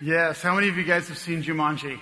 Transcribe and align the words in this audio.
Yes. 0.00 0.40
How 0.42 0.54
many 0.54 0.68
of 0.68 0.76
you 0.76 0.84
guys 0.84 1.08
have 1.08 1.18
seen 1.18 1.42
Jumanji? 1.42 1.98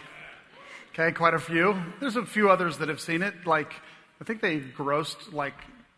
Okay, 0.92 1.12
quite 1.12 1.32
a 1.32 1.38
few. 1.38 1.74
There's 1.98 2.16
a 2.16 2.26
few 2.26 2.50
others 2.50 2.76
that 2.78 2.90
have 2.90 3.00
seen 3.00 3.22
it. 3.22 3.46
Like, 3.46 3.72
I 4.20 4.24
think 4.24 4.42
they 4.42 4.60
grossed 4.60 5.32
like 5.32 5.54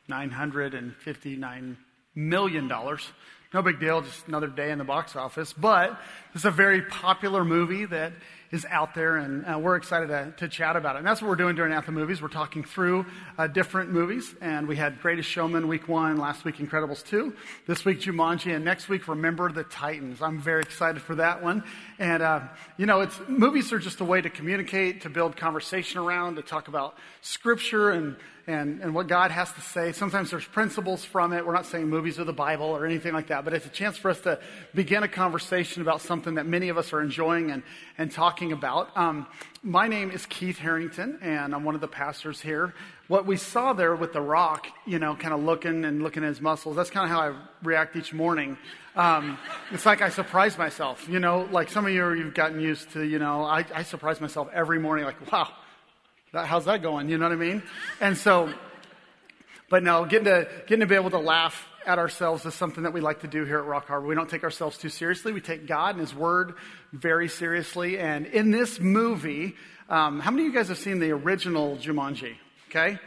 $959 0.09 1.77
million. 2.15 2.69
No 2.69 3.63
big 3.63 3.81
deal, 3.81 4.03
just 4.03 4.29
another 4.29 4.47
day 4.47 4.71
in 4.71 4.79
the 4.79 4.85
box 4.85 5.17
office. 5.17 5.53
But 5.53 6.01
it's 6.37 6.45
a 6.45 6.53
very 6.53 6.83
popular 6.83 7.45
movie 7.45 7.85
that 7.87 8.13
is 8.51 8.67
out 8.71 8.95
there, 8.95 9.17
and 9.17 9.45
uh, 9.45 9.59
we're 9.59 9.77
excited 9.77 10.09
to, 10.09 10.33
to, 10.39 10.49
chat 10.49 10.75
about 10.77 10.97
it. 10.97 11.01
And 11.01 11.07
that's 11.07 11.21
what 11.21 11.29
we're 11.29 11.37
doing 11.37 11.55
during 11.55 11.73
Anthem 11.73 11.95
Movies. 11.95 12.23
We're 12.23 12.29
talking 12.29 12.65
through 12.65 13.05
uh, 13.37 13.47
different 13.47 13.91
movies, 13.91 14.35
and 14.41 14.67
we 14.67 14.77
had 14.77 15.01
Greatest 15.01 15.29
Showman 15.29 15.69
week 15.69 15.87
one, 15.87 16.17
last 16.17 16.45
week 16.45 16.57
Incredibles 16.57 17.05
2, 17.05 17.35
this 17.67 17.85
week 17.85 18.01
Jumanji, 18.01 18.55
and 18.55 18.65
next 18.65 18.89
week 18.89 19.07
Remember 19.07 19.53
the 19.53 19.65
Titans. 19.65 20.23
I'm 20.23 20.41
very 20.41 20.63
excited 20.63 21.03
for 21.03 21.17
that 21.17 21.43
one. 21.43 21.63
And, 21.99 22.23
uh, 22.23 22.41
you 22.79 22.87
know, 22.87 23.03
it's, 23.03 23.19
movies 23.29 23.73
are 23.73 23.79
just 23.79 24.01
a 24.01 24.05
way 24.05 24.23
to 24.23 24.31
communicate, 24.31 25.03
to 25.03 25.11
build 25.11 25.37
conversation 25.37 26.01
around, 26.01 26.37
to 26.37 26.43
talk 26.43 26.69
about 26.69 26.97
scripture 27.21 27.91
and 27.91 28.17
and, 28.49 28.81
and 28.81 28.95
what 28.95 29.09
God 29.09 29.31
has 29.31 29.53
to 29.53 29.61
say. 29.61 29.93
Sometimes 29.93 30.31
there's 30.31 30.47
principles 30.47 31.05
from 31.05 31.35
it. 31.35 31.47
We're 31.47 31.53
not 31.53 31.67
saying 31.67 31.87
movies 31.87 32.19
are 32.19 32.25
the 32.25 32.33
Bible 32.33 32.65
or 32.65 32.87
anything 32.87 33.13
like 33.13 33.27
that, 33.27 33.45
but 33.45 33.53
it's 33.53 33.67
a 33.67 33.71
chance 33.71 33.99
for 33.99 34.11
us 34.11 34.21
to 34.23 34.41
begin 34.75 35.03
a 35.03 35.09
conversation 35.09 35.83
about 35.83 36.01
something 36.01 36.37
that 36.37 36.47
many 36.47 36.71
of 36.71 36.79
us 36.79 36.95
are 36.95 37.03
enjoying 37.03 37.51
and, 37.51 37.63
and 37.99 38.11
talking 38.11 38.53
about. 38.53 38.97
Um, 38.97 39.27
my 39.63 39.87
name 39.87 40.11
is 40.11 40.25
Keith 40.25 40.57
Harrington, 40.57 41.19
and 41.21 41.55
I'm 41.55 41.63
one 41.63 41.75
of 41.75 41.83
the 41.83 41.89
pastors 41.89 42.41
here. 42.41 42.73
What 43.07 43.27
we 43.27 43.37
saw 43.37 43.75
there 43.75 43.95
with 43.95 44.15
The 44.15 44.23
Rock, 44.23 44.67
you 44.87 44.99
know, 44.99 45.15
kind 45.15 45.35
of 45.35 45.43
looking 45.43 45.85
and 45.85 46.03
looking 46.03 46.25
at 46.25 46.29
his 46.29 46.41
muscles, 46.41 46.75
that's 46.75 46.91
kind 46.91 47.05
of 47.05 47.11
how 47.11 47.21
I 47.21 47.35
react 47.63 47.97
each 47.97 48.15
morning. 48.15 48.57
Um, 48.97 49.37
it's 49.73 49.85
like 49.85 50.01
I 50.01 50.09
surprise 50.09 50.57
myself, 50.57 51.07
you 51.07 51.21
know, 51.21 51.47
like 51.53 51.69
some 51.69 51.85
of 51.85 51.93
you, 51.93 52.13
you've 52.15 52.35
gotten 52.35 52.61
used 52.61 52.93
to, 52.93 53.03
you 53.03 53.19
know, 53.19 53.45
I, 53.45 53.67
I 53.75 53.83
surprise 53.83 54.23
myself 54.23 54.49
every 54.55 54.79
morning, 54.79 55.05
like, 55.05 55.31
wow 55.31 55.53
that, 56.33 56.47
how's 56.47 56.67
that 56.67 56.83
going? 56.83 57.09
You 57.09 57.19
know 57.19 57.27
what 57.27 57.33
I 57.33 57.37
mean? 57.37 57.63
And 58.01 58.17
so, 58.17 58.53
but 59.71 59.83
no, 59.83 60.05
getting 60.05 60.27
to, 60.27 60.49
getting 60.67 60.81
to 60.81 60.87
be 60.87 60.95
able 60.95 61.11
to 61.11 61.19
laugh 61.19 61.69
at 61.87 61.99
ourselves 61.99 62.45
is 62.45 62.55
something 62.55 62.85
that 62.85 62.93
we 62.93 63.01
like 63.01 63.21
to 63.21 63.29
do 63.29 63.45
here 63.45 63.59
at 63.59 63.65
Rock 63.65 63.87
Harbor. 63.87 64.07
We 64.07 64.15
don't 64.15 64.29
take 64.29 64.45
ourselves 64.45 64.77
too 64.77 64.91
seriously. 64.91 65.33
We 65.33 65.41
take 65.41 65.67
God 65.67 65.91
and 65.91 66.01
His 66.01 66.15
Word 66.15 66.55
very 66.93 67.29
seriously. 67.29 67.99
And 67.99 68.27
in 68.27 68.51
this 68.51 68.79
movie, 68.79 69.55
um, 69.89 70.21
how 70.21 70.31
many 70.31 70.47
of 70.47 70.53
you 70.53 70.59
guys 70.59 70.69
have 70.69 70.79
seen 70.79 71.01
the 71.01 71.13
original 71.13 71.77
Jumanji? 71.79 72.37
Okay? 72.69 72.99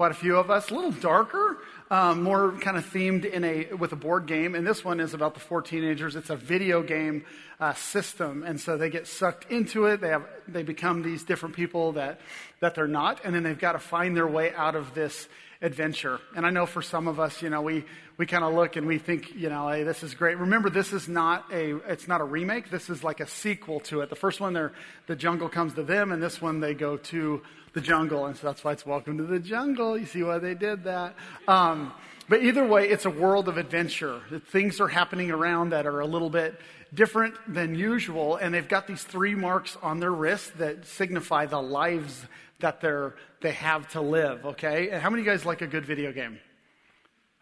Quite 0.00 0.12
a 0.12 0.14
few 0.14 0.38
of 0.38 0.50
us. 0.50 0.70
A 0.70 0.74
little 0.74 0.92
darker, 0.92 1.58
um, 1.90 2.22
more 2.22 2.52
kind 2.52 2.78
of 2.78 2.90
themed 2.90 3.26
in 3.26 3.44
a 3.44 3.74
with 3.74 3.92
a 3.92 3.96
board 3.96 4.24
game, 4.24 4.54
and 4.54 4.66
this 4.66 4.82
one 4.82 4.98
is 4.98 5.12
about 5.12 5.34
the 5.34 5.40
four 5.40 5.60
teenagers. 5.60 6.16
It's 6.16 6.30
a 6.30 6.36
video 6.36 6.82
game 6.82 7.26
uh, 7.60 7.74
system, 7.74 8.42
and 8.42 8.58
so 8.58 8.78
they 8.78 8.88
get 8.88 9.06
sucked 9.06 9.52
into 9.52 9.84
it. 9.84 10.00
They 10.00 10.08
have 10.08 10.24
they 10.48 10.62
become 10.62 11.02
these 11.02 11.22
different 11.24 11.54
people 11.54 11.92
that 11.92 12.22
that 12.60 12.74
they're 12.74 12.88
not, 12.88 13.20
and 13.26 13.34
then 13.34 13.42
they've 13.42 13.58
got 13.58 13.72
to 13.72 13.78
find 13.78 14.16
their 14.16 14.26
way 14.26 14.54
out 14.54 14.74
of 14.74 14.94
this 14.94 15.28
adventure. 15.60 16.18
And 16.34 16.46
I 16.46 16.50
know 16.50 16.64
for 16.64 16.80
some 16.80 17.06
of 17.06 17.20
us, 17.20 17.42
you 17.42 17.50
know, 17.50 17.60
we 17.60 17.84
we 18.16 18.24
kind 18.24 18.42
of 18.42 18.54
look 18.54 18.76
and 18.76 18.86
we 18.86 18.96
think, 18.96 19.34
you 19.34 19.50
know, 19.50 19.68
hey, 19.68 19.82
this 19.82 20.02
is 20.02 20.14
great. 20.14 20.38
Remember, 20.38 20.70
this 20.70 20.94
is 20.94 21.08
not 21.08 21.44
a 21.52 21.76
it's 21.90 22.08
not 22.08 22.22
a 22.22 22.24
remake. 22.24 22.70
This 22.70 22.88
is 22.88 23.04
like 23.04 23.20
a 23.20 23.26
sequel 23.26 23.80
to 23.80 24.00
it. 24.00 24.08
The 24.08 24.16
first 24.16 24.40
one, 24.40 24.54
they're 24.54 24.72
the 25.08 25.16
jungle 25.16 25.50
comes 25.50 25.74
to 25.74 25.82
them, 25.82 26.10
and 26.10 26.22
this 26.22 26.40
one 26.40 26.60
they 26.60 26.72
go 26.72 26.96
to 26.96 27.42
the 27.72 27.80
jungle, 27.80 28.26
and 28.26 28.36
so 28.36 28.46
that's 28.46 28.64
why 28.64 28.72
it's 28.72 28.84
Welcome 28.84 29.18
to 29.18 29.24
the 29.24 29.38
Jungle. 29.38 29.96
You 29.96 30.06
see 30.06 30.22
why 30.22 30.38
they 30.38 30.54
did 30.54 30.84
that. 30.84 31.14
Um, 31.46 31.92
but 32.28 32.42
either 32.42 32.64
way, 32.66 32.88
it's 32.88 33.04
a 33.04 33.10
world 33.10 33.48
of 33.48 33.58
adventure. 33.58 34.20
Things 34.48 34.80
are 34.80 34.88
happening 34.88 35.30
around 35.30 35.70
that 35.70 35.86
are 35.86 36.00
a 36.00 36.06
little 36.06 36.30
bit 36.30 36.60
different 36.92 37.34
than 37.46 37.74
usual, 37.74 38.36
and 38.36 38.54
they've 38.54 38.68
got 38.68 38.86
these 38.86 39.02
three 39.02 39.34
marks 39.34 39.76
on 39.82 40.00
their 40.00 40.12
wrists 40.12 40.50
that 40.58 40.86
signify 40.86 41.46
the 41.46 41.60
lives 41.60 42.26
that 42.60 42.80
they're 42.80 43.14
they 43.40 43.52
have 43.52 43.88
to 43.92 44.00
live. 44.00 44.44
Okay, 44.44 44.90
and 44.90 45.00
how 45.00 45.10
many 45.10 45.22
of 45.22 45.26
you 45.26 45.32
guys 45.32 45.44
like 45.44 45.62
a 45.62 45.66
good 45.66 45.86
video 45.86 46.12
game? 46.12 46.38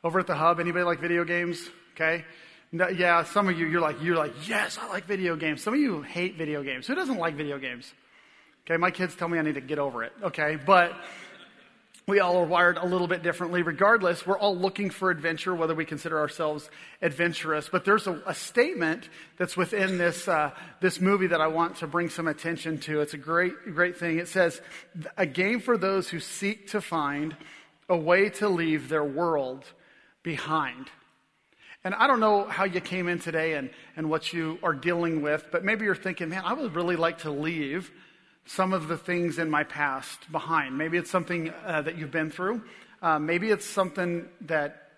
Over 0.04 0.20
at 0.20 0.26
the 0.26 0.36
hub, 0.36 0.60
anybody 0.60 0.84
like 0.84 1.00
video 1.00 1.24
games? 1.24 1.68
Okay. 1.94 2.24
No, 2.70 2.86
yeah, 2.88 3.24
some 3.24 3.48
of 3.48 3.58
you, 3.58 3.66
you're 3.66 3.80
like, 3.80 4.02
you're 4.02 4.16
like, 4.16 4.46
yes, 4.46 4.78
I 4.78 4.88
like 4.88 5.06
video 5.06 5.36
games. 5.36 5.62
Some 5.62 5.72
of 5.72 5.80
you 5.80 6.02
hate 6.02 6.36
video 6.36 6.62
games. 6.62 6.86
Who 6.86 6.94
doesn't 6.94 7.16
like 7.16 7.34
video 7.34 7.58
games? 7.58 7.92
Okay, 8.66 8.76
my 8.76 8.90
kids 8.90 9.14
tell 9.14 9.28
me 9.28 9.38
I 9.38 9.42
need 9.42 9.54
to 9.54 9.60
get 9.60 9.78
over 9.78 10.04
it. 10.04 10.12
Okay, 10.22 10.58
but 10.64 10.92
we 12.08 12.20
all 12.20 12.38
are 12.38 12.44
wired 12.44 12.78
a 12.78 12.86
little 12.86 13.06
bit 13.06 13.22
differently. 13.22 13.60
Regardless, 13.62 14.26
we're 14.26 14.38
all 14.38 14.56
looking 14.56 14.88
for 14.88 15.10
adventure, 15.10 15.54
whether 15.54 15.74
we 15.74 15.84
consider 15.84 16.18
ourselves 16.18 16.70
adventurous. 17.02 17.68
But 17.68 17.84
there's 17.84 18.06
a, 18.06 18.22
a 18.26 18.34
statement 18.34 19.08
that's 19.36 19.58
within 19.58 19.98
this 19.98 20.26
uh, 20.26 20.52
this 20.80 21.02
movie 21.02 21.26
that 21.26 21.40
I 21.40 21.48
want 21.48 21.76
to 21.76 21.86
bring 21.86 22.08
some 22.08 22.26
attention 22.26 22.78
to. 22.80 23.02
It's 23.02 23.12
a 23.12 23.18
great 23.18 23.52
great 23.74 23.98
thing. 23.98 24.18
It 24.18 24.28
says, 24.28 24.60
"A 25.18 25.26
game 25.26 25.60
for 25.60 25.76
those 25.76 26.08
who 26.08 26.18
seek 26.18 26.68
to 26.68 26.80
find 26.80 27.36
a 27.90 27.96
way 27.96 28.30
to 28.30 28.48
leave 28.48 28.88
their 28.88 29.04
world 29.04 29.64
behind." 30.22 30.90
And 31.84 31.94
I 31.94 32.06
don't 32.06 32.20
know 32.20 32.44
how 32.44 32.64
you 32.64 32.80
came 32.80 33.06
in 33.06 33.18
today 33.18 33.54
and, 33.54 33.70
and 33.96 34.10
what 34.10 34.32
you 34.32 34.58
are 34.62 34.74
dealing 34.74 35.22
with, 35.22 35.46
but 35.52 35.64
maybe 35.64 35.84
you're 35.84 35.94
thinking, 35.94 36.28
man, 36.30 36.42
I 36.44 36.52
would 36.52 36.74
really 36.74 36.96
like 36.96 37.18
to 37.18 37.30
leave 37.30 37.92
some 38.48 38.72
of 38.72 38.88
the 38.88 38.96
things 38.96 39.38
in 39.38 39.50
my 39.50 39.62
past 39.62 40.32
behind. 40.32 40.76
Maybe 40.78 40.96
it's 40.96 41.10
something 41.10 41.52
uh, 41.66 41.82
that 41.82 41.98
you've 41.98 42.10
been 42.10 42.30
through. 42.30 42.62
Uh, 43.02 43.18
maybe 43.18 43.50
it's 43.50 43.66
something 43.66 44.26
that 44.42 44.88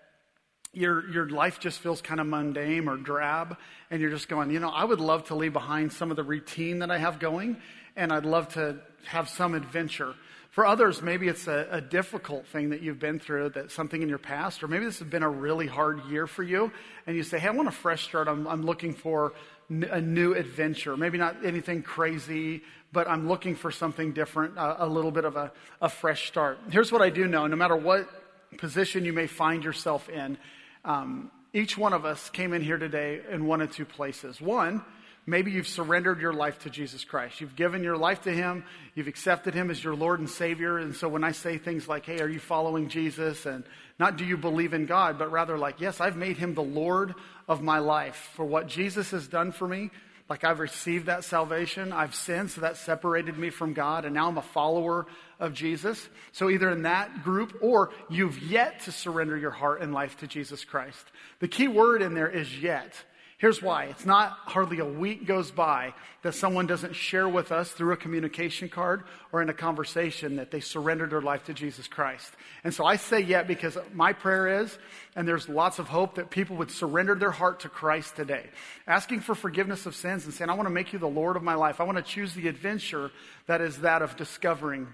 your, 0.71 1.09
your 1.11 1.29
life 1.29 1.59
just 1.59 1.79
feels 1.79 2.01
kind 2.01 2.21
of 2.21 2.27
mundane 2.27 2.87
or 2.87 2.95
drab, 2.95 3.57
and 3.89 3.99
you're 3.99 4.09
just 4.09 4.29
going, 4.29 4.51
you 4.51 4.61
know, 4.61 4.69
I 4.69 4.85
would 4.85 5.01
love 5.01 5.25
to 5.25 5.35
leave 5.35 5.51
behind 5.51 5.91
some 5.91 6.11
of 6.11 6.15
the 6.15 6.23
routine 6.23 6.79
that 6.79 6.89
I 6.89 6.97
have 6.97 7.19
going, 7.19 7.57
and 7.97 8.13
I'd 8.13 8.25
love 8.25 8.53
to 8.53 8.79
have 9.07 9.27
some 9.27 9.53
adventure. 9.53 10.15
For 10.51 10.65
others, 10.65 11.01
maybe 11.01 11.27
it's 11.27 11.47
a, 11.47 11.67
a, 11.71 11.81
difficult 11.81 12.47
thing 12.47 12.69
that 12.69 12.81
you've 12.81 12.99
been 12.99 13.19
through, 13.19 13.49
that 13.49 13.71
something 13.71 14.01
in 14.01 14.07
your 14.07 14.17
past, 14.17 14.63
or 14.63 14.69
maybe 14.69 14.85
this 14.85 14.99
has 14.99 15.07
been 15.07 15.23
a 15.23 15.29
really 15.29 15.67
hard 15.67 16.05
year 16.05 16.25
for 16.25 16.43
you, 16.43 16.71
and 17.05 17.17
you 17.17 17.23
say, 17.23 17.37
hey, 17.37 17.49
I 17.49 17.51
want 17.51 17.67
a 17.67 17.73
fresh 17.73 18.05
start. 18.05 18.29
I'm, 18.29 18.47
I'm 18.47 18.63
looking 18.63 18.93
for 18.93 19.33
a 19.69 20.01
new 20.01 20.33
adventure. 20.33 20.97
Maybe 20.97 21.17
not 21.17 21.45
anything 21.45 21.81
crazy, 21.81 22.61
but 22.91 23.07
I'm 23.07 23.27
looking 23.27 23.55
for 23.55 23.71
something 23.71 24.13
different, 24.13 24.57
a, 24.57 24.85
a 24.85 24.87
little 24.87 25.11
bit 25.11 25.25
of 25.25 25.35
a, 25.35 25.51
a, 25.81 25.89
fresh 25.89 26.27
start. 26.27 26.59
Here's 26.69 26.91
what 26.91 27.01
I 27.01 27.09
do 27.09 27.27
know 27.27 27.47
no 27.47 27.55
matter 27.55 27.75
what 27.75 28.09
position 28.57 29.05
you 29.05 29.13
may 29.13 29.27
find 29.27 29.63
yourself 29.63 30.09
in, 30.09 30.37
um, 30.83 31.31
each 31.53 31.77
one 31.77 31.93
of 31.93 32.05
us 32.05 32.29
came 32.29 32.53
in 32.53 32.61
here 32.61 32.77
today 32.77 33.21
in 33.29 33.45
one 33.45 33.61
of 33.61 33.71
two 33.71 33.85
places. 33.85 34.41
One, 34.41 34.83
maybe 35.25 35.51
you've 35.51 35.67
surrendered 35.67 36.19
your 36.19 36.33
life 36.33 36.59
to 36.59 36.69
Jesus 36.69 37.03
Christ. 37.03 37.41
You've 37.41 37.55
given 37.55 37.83
your 37.83 37.97
life 37.97 38.23
to 38.23 38.31
Him, 38.31 38.63
you've 38.95 39.07
accepted 39.07 39.53
Him 39.53 39.69
as 39.69 39.83
your 39.83 39.95
Lord 39.95 40.19
and 40.19 40.29
Savior. 40.29 40.77
And 40.77 40.95
so 40.95 41.07
when 41.07 41.23
I 41.23 41.31
say 41.31 41.57
things 41.57 41.87
like, 41.87 42.05
hey, 42.05 42.19
are 42.19 42.29
you 42.29 42.39
following 42.39 42.89
Jesus? 42.89 43.45
And 43.45 43.63
not 43.99 44.17
do 44.17 44.25
you 44.25 44.37
believe 44.37 44.73
in 44.73 44.85
God, 44.85 45.19
but 45.19 45.31
rather 45.31 45.57
like, 45.57 45.79
yes, 45.79 46.01
I've 46.01 46.17
made 46.17 46.37
Him 46.37 46.53
the 46.53 46.63
Lord 46.63 47.13
of 47.51 47.61
my 47.61 47.79
life 47.79 48.31
for 48.33 48.45
what 48.45 48.67
Jesus 48.67 49.11
has 49.11 49.27
done 49.27 49.51
for 49.51 49.67
me 49.67 49.91
like 50.31 50.45
I've 50.45 50.59
received 50.59 51.07
that 51.07 51.25
salvation, 51.25 51.91
I've 51.91 52.15
sinned, 52.15 52.51
so 52.51 52.61
that 52.61 52.77
separated 52.77 53.37
me 53.37 53.49
from 53.49 53.73
God, 53.73 54.05
and 54.05 54.13
now 54.13 54.29
I'm 54.29 54.37
a 54.37 54.41
follower 54.41 55.05
of 55.41 55.53
Jesus. 55.53 56.07
So 56.31 56.49
either 56.49 56.69
in 56.69 56.83
that 56.83 57.21
group 57.21 57.57
or 57.59 57.91
you've 58.09 58.41
yet 58.41 58.79
to 58.83 58.93
surrender 58.93 59.35
your 59.37 59.51
heart 59.51 59.81
and 59.81 59.93
life 59.93 60.15
to 60.19 60.27
Jesus 60.27 60.63
Christ. 60.63 61.03
The 61.39 61.49
key 61.49 61.67
word 61.67 62.01
in 62.01 62.13
there 62.13 62.29
is 62.29 62.61
yet. 62.61 62.93
Here's 63.41 63.59
why. 63.59 63.85
It's 63.85 64.05
not 64.05 64.37
hardly 64.45 64.77
a 64.77 64.85
week 64.85 65.25
goes 65.25 65.49
by 65.49 65.95
that 66.21 66.35
someone 66.35 66.67
doesn't 66.67 66.95
share 66.95 67.27
with 67.27 67.51
us 67.51 67.71
through 67.71 67.91
a 67.91 67.97
communication 67.97 68.69
card 68.69 69.01
or 69.31 69.41
in 69.41 69.49
a 69.49 69.53
conversation 69.53 70.35
that 70.35 70.51
they 70.51 70.59
surrendered 70.59 71.09
their 71.09 71.23
life 71.23 71.45
to 71.45 71.53
Jesus 71.55 71.87
Christ. 71.87 72.31
And 72.63 72.71
so 72.71 72.85
I 72.85 72.97
say 72.97 73.19
yet 73.19 73.47
because 73.47 73.79
my 73.95 74.13
prayer 74.13 74.61
is, 74.61 74.77
and 75.15 75.27
there's 75.27 75.49
lots 75.49 75.79
of 75.79 75.87
hope 75.87 76.15
that 76.15 76.29
people 76.29 76.57
would 76.57 76.69
surrender 76.69 77.15
their 77.15 77.31
heart 77.31 77.61
to 77.61 77.69
Christ 77.69 78.15
today. 78.15 78.45
Asking 78.85 79.21
for 79.21 79.33
forgiveness 79.33 79.87
of 79.87 79.95
sins 79.95 80.25
and 80.25 80.33
saying, 80.35 80.51
I 80.51 80.53
want 80.53 80.67
to 80.67 80.73
make 80.73 80.93
you 80.93 80.99
the 80.99 81.07
Lord 81.07 81.35
of 81.35 81.41
my 81.41 81.55
life. 81.55 81.81
I 81.81 81.83
want 81.83 81.97
to 81.97 82.03
choose 82.03 82.35
the 82.35 82.47
adventure 82.47 83.09
that 83.47 83.59
is 83.59 83.79
that 83.79 84.03
of 84.03 84.15
discovering 84.17 84.87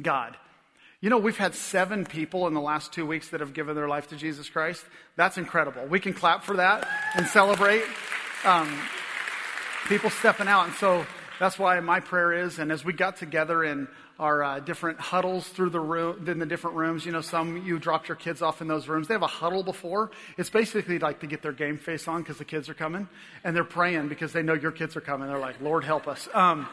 God. 0.00 0.34
You 1.06 1.10
know, 1.10 1.18
we've 1.18 1.38
had 1.38 1.54
seven 1.54 2.04
people 2.04 2.48
in 2.48 2.54
the 2.54 2.60
last 2.60 2.92
two 2.92 3.06
weeks 3.06 3.28
that 3.28 3.38
have 3.38 3.52
given 3.54 3.76
their 3.76 3.86
life 3.86 4.08
to 4.08 4.16
Jesus 4.16 4.48
Christ. 4.48 4.84
That's 5.14 5.38
incredible. 5.38 5.86
We 5.86 6.00
can 6.00 6.12
clap 6.12 6.42
for 6.42 6.56
that 6.56 6.84
and 7.14 7.28
celebrate 7.28 7.84
um, 8.42 8.76
people 9.86 10.10
stepping 10.10 10.48
out. 10.48 10.66
And 10.66 10.74
so 10.74 11.06
that's 11.38 11.60
why 11.60 11.78
my 11.78 12.00
prayer 12.00 12.32
is, 12.32 12.58
and 12.58 12.72
as 12.72 12.84
we 12.84 12.92
got 12.92 13.18
together 13.18 13.62
in 13.62 13.86
our 14.18 14.42
uh, 14.42 14.58
different 14.58 14.98
huddles 14.98 15.46
through 15.46 15.70
the 15.70 15.78
room, 15.78 16.28
in 16.28 16.40
the 16.40 16.44
different 16.44 16.76
rooms, 16.76 17.06
you 17.06 17.12
know, 17.12 17.20
some 17.20 17.64
you 17.64 17.78
dropped 17.78 18.08
your 18.08 18.16
kids 18.16 18.42
off 18.42 18.60
in 18.60 18.66
those 18.66 18.88
rooms. 18.88 19.06
They 19.06 19.14
have 19.14 19.22
a 19.22 19.28
huddle 19.28 19.62
before. 19.62 20.10
It's 20.36 20.50
basically 20.50 20.98
like 20.98 21.20
to 21.20 21.28
get 21.28 21.40
their 21.40 21.52
game 21.52 21.78
face 21.78 22.08
on 22.08 22.22
because 22.22 22.38
the 22.38 22.44
kids 22.44 22.68
are 22.68 22.74
coming, 22.74 23.08
and 23.44 23.54
they're 23.54 23.62
praying 23.62 24.08
because 24.08 24.32
they 24.32 24.42
know 24.42 24.54
your 24.54 24.72
kids 24.72 24.96
are 24.96 25.00
coming. 25.00 25.28
They're 25.28 25.38
like, 25.38 25.60
Lord, 25.60 25.84
help 25.84 26.08
us. 26.08 26.28
Um, 26.34 26.66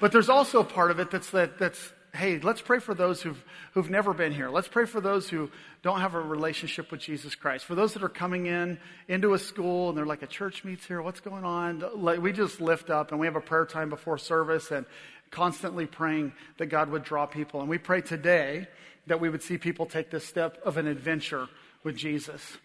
but 0.00 0.10
there's 0.10 0.28
also 0.28 0.58
a 0.58 0.64
part 0.64 0.90
of 0.90 0.98
it 0.98 1.12
that's 1.12 1.30
that 1.30 1.60
that's 1.60 1.92
hey, 2.16 2.38
let's 2.38 2.60
pray 2.60 2.78
for 2.78 2.94
those 2.94 3.22
who've, 3.22 3.42
who've 3.72 3.90
never 3.90 4.12
been 4.12 4.32
here. 4.32 4.48
Let's 4.48 4.68
pray 4.68 4.86
for 4.86 5.00
those 5.00 5.28
who 5.28 5.50
don't 5.82 6.00
have 6.00 6.14
a 6.14 6.20
relationship 6.20 6.90
with 6.90 7.00
Jesus 7.00 7.34
Christ. 7.34 7.64
For 7.64 7.74
those 7.74 7.92
that 7.94 8.02
are 8.02 8.08
coming 8.08 8.46
in 8.46 8.78
into 9.08 9.34
a 9.34 9.38
school 9.38 9.88
and 9.88 9.96
they're 9.96 10.06
like, 10.06 10.22
a 10.22 10.26
church 10.26 10.64
meets 10.64 10.86
here. 10.86 11.00
What's 11.02 11.20
going 11.20 11.44
on? 11.44 11.84
Like, 11.94 12.20
we 12.20 12.32
just 12.32 12.60
lift 12.60 12.90
up 12.90 13.10
and 13.10 13.20
we 13.20 13.26
have 13.26 13.36
a 13.36 13.40
prayer 13.40 13.66
time 13.66 13.90
before 13.90 14.18
service 14.18 14.70
and 14.70 14.86
constantly 15.30 15.86
praying 15.86 16.32
that 16.58 16.66
God 16.66 16.90
would 16.90 17.04
draw 17.04 17.26
people. 17.26 17.60
And 17.60 17.68
we 17.68 17.78
pray 17.78 18.00
today 18.00 18.66
that 19.06 19.20
we 19.20 19.28
would 19.28 19.42
see 19.42 19.58
people 19.58 19.86
take 19.86 20.10
this 20.10 20.24
step 20.24 20.58
of 20.64 20.76
an 20.76 20.86
adventure 20.86 21.48
with 21.84 21.96
Jesus. 21.96 22.58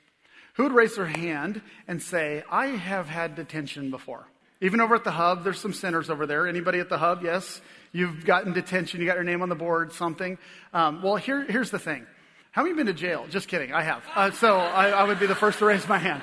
Who 0.56 0.64
would 0.64 0.74
raise 0.74 0.96
their 0.96 1.06
hand 1.06 1.62
and 1.88 2.02
say, 2.02 2.44
I 2.50 2.68
have 2.68 3.08
had 3.08 3.36
detention 3.36 3.92
before? 3.92 4.26
Even 4.62 4.80
over 4.80 4.94
at 4.94 5.04
the 5.04 5.12
hub, 5.12 5.44
there's 5.44 5.60
some 5.60 5.74
sinners 5.74 6.10
over 6.10 6.28
there. 6.28 6.48
Anybody 6.48 6.80
at 6.80 6.88
the 6.88 6.98
hub? 6.98 7.24
Yes. 7.24 7.62
You've 7.92 8.26
gotten 8.26 8.54
detention. 8.54 9.02
You 9.02 9.08
got 9.08 9.16
your 9.16 9.24
name 9.24 9.42
on 9.42 9.50
the 9.50 9.56
board, 9.56 9.92
something. 9.94 10.38
Um, 10.72 11.02
well, 11.02 11.16
here, 11.16 11.44
here's 11.44 11.72
the 11.72 11.80
thing. 11.80 12.06
How 12.52 12.64
many 12.64 12.76
been 12.76 12.86
to 12.86 12.94
jail? 12.94 13.26
Just 13.30 13.48
kidding. 13.48 13.74
I 13.74 13.82
have. 13.82 14.04
Uh, 14.16 14.32
so 14.32 14.58
I, 14.58 14.90
I 14.90 15.04
would 15.06 15.20
be 15.20 15.26
the 15.26 15.36
first 15.36 15.60
to 15.60 15.66
raise 15.66 15.88
my 15.88 15.98
hand. 15.98 16.22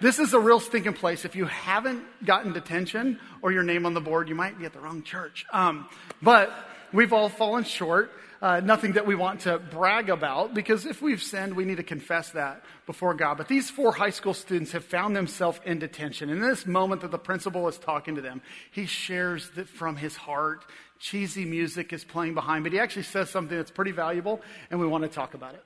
This 0.00 0.18
is 0.18 0.32
a 0.32 0.38
real 0.38 0.60
stinking 0.60 0.94
place. 0.94 1.24
If 1.24 1.34
you 1.34 1.46
haven't 1.46 2.04
gotten 2.24 2.52
detention 2.52 3.18
or 3.40 3.52
your 3.52 3.62
name 3.62 3.84
on 3.86 3.94
the 3.94 4.00
board, 4.00 4.28
you 4.28 4.34
might 4.34 4.58
be 4.58 4.64
at 4.64 4.72
the 4.72 4.80
wrong 4.80 5.02
church. 5.02 5.44
Um, 5.52 5.88
but 6.20 6.52
we've 6.92 7.12
all 7.12 7.28
fallen 7.28 7.64
short. 7.64 8.12
Uh, 8.42 8.58
nothing 8.58 8.94
that 8.94 9.06
we 9.06 9.14
want 9.14 9.42
to 9.42 9.56
brag 9.56 10.10
about 10.10 10.52
because 10.52 10.84
if 10.84 11.00
we've 11.00 11.22
sinned, 11.22 11.54
we 11.54 11.64
need 11.64 11.76
to 11.76 11.84
confess 11.84 12.30
that 12.30 12.64
before 12.86 13.14
God. 13.14 13.38
But 13.38 13.46
these 13.46 13.70
four 13.70 13.92
high 13.92 14.10
school 14.10 14.34
students 14.34 14.72
have 14.72 14.84
found 14.84 15.14
themselves 15.14 15.60
in 15.64 15.78
detention. 15.78 16.28
and 16.28 16.42
In 16.42 16.48
this 16.48 16.66
moment 16.66 17.02
that 17.02 17.12
the 17.12 17.20
principal 17.20 17.68
is 17.68 17.78
talking 17.78 18.16
to 18.16 18.20
them, 18.20 18.42
he 18.72 18.84
shares 18.86 19.48
that 19.50 19.68
from 19.68 19.94
his 19.94 20.16
heart. 20.16 20.64
Cheesy 20.98 21.44
music 21.44 21.92
is 21.92 22.02
playing 22.02 22.34
behind, 22.34 22.64
but 22.64 22.72
he 22.72 22.80
actually 22.80 23.04
says 23.04 23.30
something 23.30 23.56
that's 23.56 23.70
pretty 23.70 23.92
valuable, 23.92 24.40
and 24.72 24.80
we 24.80 24.88
want 24.88 25.04
to 25.04 25.08
talk 25.08 25.34
about 25.34 25.54
it. 25.54 25.64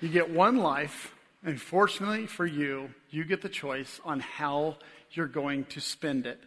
You 0.00 0.08
get 0.08 0.30
one 0.30 0.56
life, 0.56 1.14
and 1.44 1.60
fortunately 1.60 2.26
for 2.26 2.46
you, 2.46 2.90
you 3.10 3.22
get 3.22 3.40
the 3.40 3.48
choice 3.48 4.00
on 4.04 4.18
how 4.18 4.78
you're 5.12 5.28
going 5.28 5.64
to 5.66 5.80
spend 5.80 6.26
it. 6.26 6.40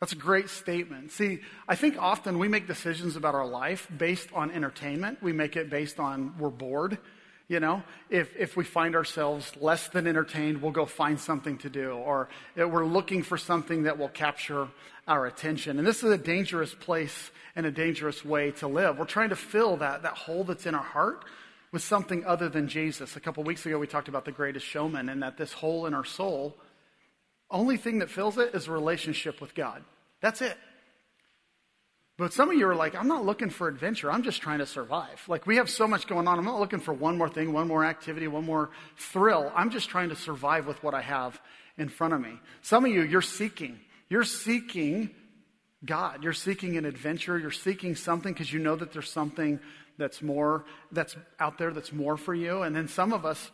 That's 0.00 0.12
a 0.12 0.16
great 0.16 0.50
statement. 0.50 1.10
See, 1.10 1.40
I 1.66 1.74
think 1.74 1.96
often 1.98 2.38
we 2.38 2.48
make 2.48 2.66
decisions 2.66 3.16
about 3.16 3.34
our 3.34 3.46
life 3.46 3.88
based 3.96 4.28
on 4.34 4.50
entertainment. 4.50 5.22
We 5.22 5.32
make 5.32 5.56
it 5.56 5.70
based 5.70 5.98
on 5.98 6.34
we're 6.38 6.50
bored. 6.50 6.98
You 7.48 7.60
know, 7.60 7.82
if, 8.10 8.34
if 8.36 8.56
we 8.56 8.64
find 8.64 8.96
ourselves 8.96 9.52
less 9.60 9.88
than 9.88 10.08
entertained, 10.08 10.60
we'll 10.60 10.72
go 10.72 10.84
find 10.84 11.18
something 11.18 11.58
to 11.58 11.70
do, 11.70 11.92
or 11.92 12.28
we're 12.56 12.84
looking 12.84 13.22
for 13.22 13.38
something 13.38 13.84
that 13.84 13.98
will 13.98 14.08
capture 14.08 14.68
our 15.06 15.26
attention. 15.26 15.78
And 15.78 15.86
this 15.86 16.02
is 16.02 16.10
a 16.10 16.18
dangerous 16.18 16.74
place 16.74 17.30
and 17.54 17.64
a 17.64 17.70
dangerous 17.70 18.24
way 18.24 18.50
to 18.52 18.66
live. 18.66 18.98
We're 18.98 19.04
trying 19.04 19.28
to 19.28 19.36
fill 19.36 19.76
that, 19.76 20.02
that 20.02 20.14
hole 20.14 20.42
that's 20.42 20.66
in 20.66 20.74
our 20.74 20.82
heart 20.82 21.24
with 21.70 21.82
something 21.82 22.24
other 22.24 22.48
than 22.48 22.66
Jesus. 22.66 23.14
A 23.14 23.20
couple 23.20 23.44
weeks 23.44 23.64
ago, 23.64 23.78
we 23.78 23.86
talked 23.86 24.08
about 24.08 24.24
the 24.24 24.32
greatest 24.32 24.66
showman 24.66 25.08
and 25.08 25.22
that 25.22 25.36
this 25.36 25.52
hole 25.52 25.86
in 25.86 25.94
our 25.94 26.04
soul 26.04 26.56
only 27.50 27.76
thing 27.76 28.00
that 28.00 28.10
fills 28.10 28.38
it 28.38 28.54
is 28.54 28.66
a 28.66 28.72
relationship 28.72 29.40
with 29.40 29.54
God. 29.54 29.84
That's 30.20 30.42
it. 30.42 30.56
But 32.18 32.32
some 32.32 32.50
of 32.50 32.56
you 32.56 32.66
are 32.66 32.74
like, 32.74 32.94
I'm 32.94 33.08
not 33.08 33.26
looking 33.26 33.50
for 33.50 33.68
adventure. 33.68 34.10
I'm 34.10 34.22
just 34.22 34.40
trying 34.40 34.60
to 34.60 34.66
survive. 34.66 35.22
Like, 35.28 35.46
we 35.46 35.56
have 35.56 35.68
so 35.68 35.86
much 35.86 36.06
going 36.06 36.26
on. 36.26 36.38
I'm 36.38 36.46
not 36.46 36.58
looking 36.58 36.80
for 36.80 36.94
one 36.94 37.18
more 37.18 37.28
thing, 37.28 37.52
one 37.52 37.68
more 37.68 37.84
activity, 37.84 38.26
one 38.26 38.46
more 38.46 38.70
thrill. 38.96 39.52
I'm 39.54 39.70
just 39.70 39.90
trying 39.90 40.08
to 40.08 40.16
survive 40.16 40.66
with 40.66 40.82
what 40.82 40.94
I 40.94 41.02
have 41.02 41.38
in 41.76 41.90
front 41.90 42.14
of 42.14 42.20
me. 42.20 42.32
Some 42.62 42.86
of 42.86 42.90
you, 42.90 43.02
you're 43.02 43.20
seeking. 43.20 43.78
You're 44.08 44.24
seeking 44.24 45.10
God. 45.84 46.24
You're 46.24 46.32
seeking 46.32 46.78
an 46.78 46.86
adventure. 46.86 47.38
You're 47.38 47.50
seeking 47.50 47.94
something 47.94 48.32
because 48.32 48.50
you 48.50 48.60
know 48.60 48.76
that 48.76 48.92
there's 48.92 49.10
something 49.10 49.60
that's 49.98 50.22
more, 50.22 50.64
that's 50.92 51.16
out 51.38 51.58
there 51.58 51.72
that's 51.72 51.92
more 51.92 52.16
for 52.16 52.34
you. 52.34 52.62
And 52.62 52.74
then 52.74 52.88
some 52.88 53.12
of 53.12 53.26
us, 53.26 53.50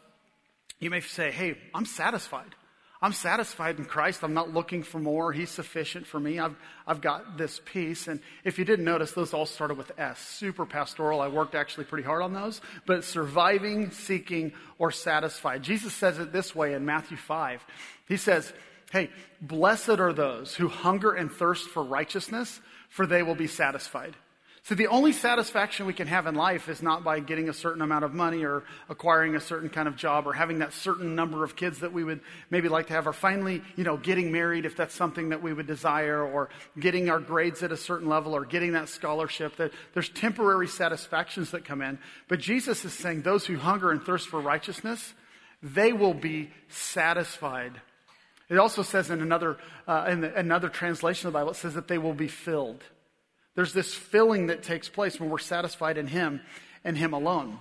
you 0.78 0.88
may 0.88 1.00
say, 1.00 1.32
Hey, 1.32 1.58
I'm 1.74 1.86
satisfied. 1.86 2.54
I'm 3.02 3.12
satisfied 3.12 3.78
in 3.78 3.84
Christ. 3.84 4.22
I'm 4.22 4.32
not 4.32 4.54
looking 4.54 4.84
for 4.84 5.00
more. 5.00 5.32
He's 5.32 5.50
sufficient 5.50 6.06
for 6.06 6.20
me. 6.20 6.38
I've, 6.38 6.54
I've 6.86 7.00
got 7.00 7.36
this 7.36 7.60
peace. 7.64 8.06
And 8.06 8.20
if 8.44 8.60
you 8.60 8.64
didn't 8.64 8.84
notice, 8.84 9.10
those 9.10 9.34
all 9.34 9.44
started 9.44 9.76
with 9.76 9.90
S. 9.98 10.20
Super 10.20 10.64
pastoral. 10.64 11.20
I 11.20 11.26
worked 11.26 11.56
actually 11.56 11.86
pretty 11.86 12.04
hard 12.06 12.22
on 12.22 12.32
those. 12.32 12.60
But 12.86 13.02
surviving, 13.02 13.90
seeking, 13.90 14.52
or 14.78 14.92
satisfied. 14.92 15.64
Jesus 15.64 15.92
says 15.92 16.20
it 16.20 16.32
this 16.32 16.54
way 16.54 16.74
in 16.74 16.84
Matthew 16.84 17.16
5. 17.16 17.66
He 18.06 18.16
says, 18.16 18.52
Hey, 18.92 19.10
blessed 19.40 19.98
are 19.98 20.12
those 20.12 20.54
who 20.54 20.68
hunger 20.68 21.12
and 21.12 21.32
thirst 21.32 21.68
for 21.70 21.82
righteousness, 21.82 22.60
for 22.88 23.04
they 23.04 23.24
will 23.24 23.34
be 23.34 23.48
satisfied. 23.48 24.14
So 24.64 24.76
the 24.76 24.86
only 24.86 25.10
satisfaction 25.10 25.86
we 25.86 25.92
can 25.92 26.06
have 26.06 26.28
in 26.28 26.36
life 26.36 26.68
is 26.68 26.82
not 26.82 27.02
by 27.02 27.18
getting 27.18 27.48
a 27.48 27.52
certain 27.52 27.82
amount 27.82 28.04
of 28.04 28.14
money 28.14 28.44
or 28.44 28.62
acquiring 28.88 29.34
a 29.34 29.40
certain 29.40 29.68
kind 29.68 29.88
of 29.88 29.96
job 29.96 30.24
or 30.24 30.32
having 30.32 30.60
that 30.60 30.72
certain 30.72 31.16
number 31.16 31.42
of 31.42 31.56
kids 31.56 31.80
that 31.80 31.92
we 31.92 32.04
would 32.04 32.20
maybe 32.48 32.68
like 32.68 32.86
to 32.86 32.92
have 32.92 33.08
or 33.08 33.12
finally, 33.12 33.60
you 33.74 33.82
know, 33.82 33.96
getting 33.96 34.30
married 34.30 34.64
if 34.64 34.76
that's 34.76 34.94
something 34.94 35.30
that 35.30 35.42
we 35.42 35.52
would 35.52 35.66
desire 35.66 36.22
or 36.22 36.48
getting 36.78 37.10
our 37.10 37.18
grades 37.18 37.64
at 37.64 37.72
a 37.72 37.76
certain 37.76 38.08
level 38.08 38.36
or 38.36 38.44
getting 38.44 38.74
that 38.74 38.88
scholarship. 38.88 39.54
There's 39.94 40.08
temporary 40.10 40.68
satisfactions 40.68 41.50
that 41.50 41.64
come 41.64 41.82
in. 41.82 41.98
But 42.28 42.38
Jesus 42.38 42.84
is 42.84 42.92
saying 42.92 43.22
those 43.22 43.44
who 43.44 43.56
hunger 43.56 43.90
and 43.90 44.00
thirst 44.00 44.28
for 44.28 44.40
righteousness, 44.40 45.12
they 45.60 45.92
will 45.92 46.14
be 46.14 46.50
satisfied. 46.68 47.80
It 48.48 48.58
also 48.58 48.82
says 48.82 49.10
in 49.10 49.22
another, 49.22 49.56
uh, 49.88 50.06
in 50.08 50.20
the, 50.20 50.32
another 50.36 50.68
translation 50.68 51.26
of 51.26 51.32
the 51.32 51.38
Bible, 51.40 51.50
it 51.50 51.56
says 51.56 51.74
that 51.74 51.88
they 51.88 51.98
will 51.98 52.14
be 52.14 52.28
filled. 52.28 52.84
There's 53.54 53.72
this 53.72 53.94
filling 53.94 54.46
that 54.46 54.62
takes 54.62 54.88
place 54.88 55.20
when 55.20 55.28
we're 55.28 55.38
satisfied 55.38 55.98
in 55.98 56.06
Him 56.06 56.40
and 56.84 56.96
Him 56.96 57.12
alone. 57.12 57.58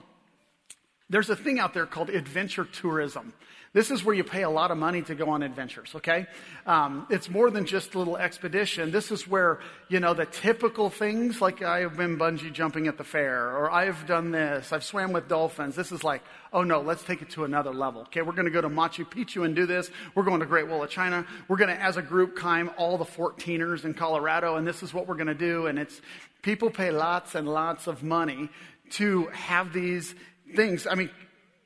There's 1.10 1.30
a 1.30 1.36
thing 1.36 1.60
out 1.60 1.74
there 1.74 1.86
called 1.86 2.10
adventure 2.10 2.64
tourism. 2.64 3.34
This 3.74 3.90
is 3.90 4.04
where 4.04 4.14
you 4.14 4.26
pay 4.26 4.44
a 4.44 4.50
lot 4.50 4.70
of 4.72 4.78
money 4.78 5.02
to 5.04 5.16
go 5.16 5.30
on 5.30 5.44
adventures, 5.44 5.94
okay? 5.96 6.26
Um, 6.66 7.08
it's 7.10 7.30
more 7.30 7.50
than 7.50 7.66
just 7.66 7.96
a 7.96 8.00
little 8.00 8.18
expedition. 8.18 8.92
This 8.92 9.12
is 9.12 9.26
where, 9.26 9.60
you 9.88 10.02
know, 10.02 10.14
the 10.14 10.26
typical 10.26 10.90
things 10.90 11.40
like 11.40 11.62
I 11.62 11.80
have 11.80 11.96
been 11.96 12.18
bungee 12.18 12.52
jumping 12.52 12.88
at 12.88 12.98
the 12.98 13.06
fair 13.06 13.56
or 13.56 13.72
I've 13.72 14.06
done 14.08 14.32
this, 14.32 14.74
I've 14.74 14.84
swam 14.84 15.14
with 15.14 15.30
dolphins. 15.30 15.76
This 15.76 15.94
is 15.94 16.04
like, 16.04 16.22
oh 16.52 16.64
no, 16.64 16.82
let's 16.82 17.02
take 17.04 17.22
it 17.22 17.30
to 17.32 17.46
another 17.46 17.72
level. 17.72 18.02
Okay, 18.02 18.22
we're 18.22 18.34
going 18.34 18.46
to 18.46 18.52
go 18.52 18.60
to 18.60 18.70
Machu 18.70 19.10
Picchu 19.10 19.46
and 19.46 19.56
do 19.56 19.66
this. 19.66 19.90
We're 20.16 20.24
going 20.24 20.42
to 20.42 20.46
Great 20.46 20.68
Wall 20.68 20.84
of 20.84 20.90
China. 20.90 21.26
We're 21.48 21.58
going 21.58 21.74
to, 21.74 21.82
as 21.82 21.96
a 21.96 22.02
group, 22.02 22.36
climb 22.36 22.72
all 22.76 22.98
the 22.98 23.06
14ers 23.06 23.86
in 23.86 23.94
Colorado 23.94 24.58
and 24.58 24.68
this 24.68 24.84
is 24.84 24.94
what 24.94 25.08
we're 25.08 25.16
going 25.16 25.28
to 25.28 25.34
do. 25.34 25.68
And 25.68 25.80
it's, 25.80 26.02
people 26.42 26.72
pay 26.72 26.92
lots 26.92 27.36
and 27.36 27.48
lots 27.48 27.88
of 27.88 28.04
money 28.04 28.50
to 28.92 29.28
have 29.28 29.72
these 29.72 30.14
things. 30.58 30.86
I 30.86 30.96
mean, 30.96 31.10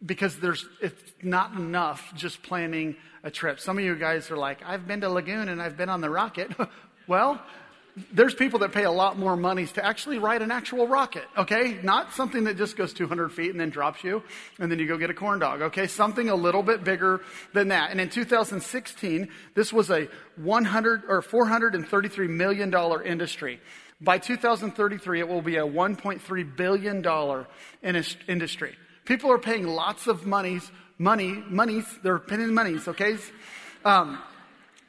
because 0.03 0.39
there's 0.39 0.65
it's 0.81 1.01
not 1.21 1.53
enough 1.53 2.13
just 2.15 2.41
planning 2.43 2.95
a 3.23 3.31
trip. 3.31 3.59
Some 3.59 3.77
of 3.77 3.83
you 3.83 3.95
guys 3.95 4.29
are 4.31 4.37
like, 4.37 4.59
I've 4.65 4.87
been 4.87 5.01
to 5.01 5.09
Lagoon 5.09 5.49
and 5.49 5.61
I've 5.61 5.77
been 5.77 5.89
on 5.89 6.01
the 6.01 6.09
rocket. 6.09 6.51
well, 7.07 7.41
there's 8.11 8.35
people 8.35 8.59
that 8.59 8.73
pay 8.73 8.83
a 8.83 8.91
lot 8.91 9.17
more 9.17 9.37
money 9.37 9.65
to 9.67 9.85
actually 9.85 10.17
ride 10.19 10.41
an 10.41 10.51
actual 10.51 10.85
rocket, 10.85 11.23
okay? 11.37 11.79
Not 11.81 12.13
something 12.13 12.43
that 12.43 12.57
just 12.57 12.75
goes 12.75 12.93
200 12.93 13.29
feet 13.29 13.51
and 13.51 13.59
then 13.59 13.69
drops 13.69 14.03
you 14.03 14.21
and 14.59 14.69
then 14.69 14.79
you 14.79 14.87
go 14.87 14.97
get 14.97 15.09
a 15.09 15.13
corn 15.13 15.39
dog, 15.39 15.61
okay? 15.61 15.87
Something 15.87 16.29
a 16.29 16.35
little 16.35 16.61
bit 16.61 16.83
bigger 16.83 17.21
than 17.53 17.69
that. 17.69 17.91
And 17.91 18.01
in 18.01 18.09
2016, 18.09 19.29
this 19.53 19.71
was 19.71 19.89
a 19.89 20.09
100 20.35 21.03
or 21.07 21.21
433 21.21 22.27
million 22.27 22.69
dollar 22.69 23.01
industry. 23.01 23.61
By 24.01 24.17
2033, 24.17 25.21
it 25.21 25.27
will 25.27 25.41
be 25.41 25.55
a 25.55 25.65
1.3 25.65 26.55
billion 26.57 27.01
dollar 27.01 27.47
industry. 27.81 28.75
People 29.05 29.31
are 29.31 29.37
paying 29.37 29.67
lots 29.67 30.07
of 30.07 30.25
monies, 30.25 30.69
money, 30.97 31.43
monies, 31.47 31.85
they're 32.03 32.19
paying 32.19 32.53
monies, 32.53 32.87
okay, 32.87 33.17
um, 33.83 34.19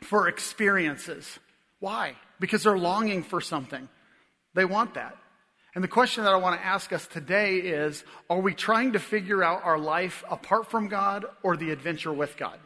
for 0.01 0.29
experiences. 0.29 1.39
Why? 1.81 2.15
Because 2.41 2.63
they're 2.63 2.79
longing 2.79 3.23
for 3.23 3.41
something. 3.41 3.89
They 4.55 4.65
want 4.65 4.95
that. 4.95 5.17
And 5.75 5.85
the 5.85 5.89
question 5.89 6.25
that 6.25 6.33
I 6.33 6.37
want 6.37 6.59
to 6.59 6.67
ask 6.67 6.91
us 6.95 7.07
today 7.07 7.59
is 7.59 8.03
Are 8.31 8.41
we 8.41 8.55
trying 8.55 8.95
to 8.95 8.99
figure 8.99 9.45
out 9.45 9.63
our 9.63 9.79
life 9.79 10.25
apart 10.31 10.71
from 10.71 10.89
God 10.89 11.27
or 11.43 11.59
the 11.59 11.71
adventure 11.71 12.13
with 12.13 12.39
God? 12.39 12.59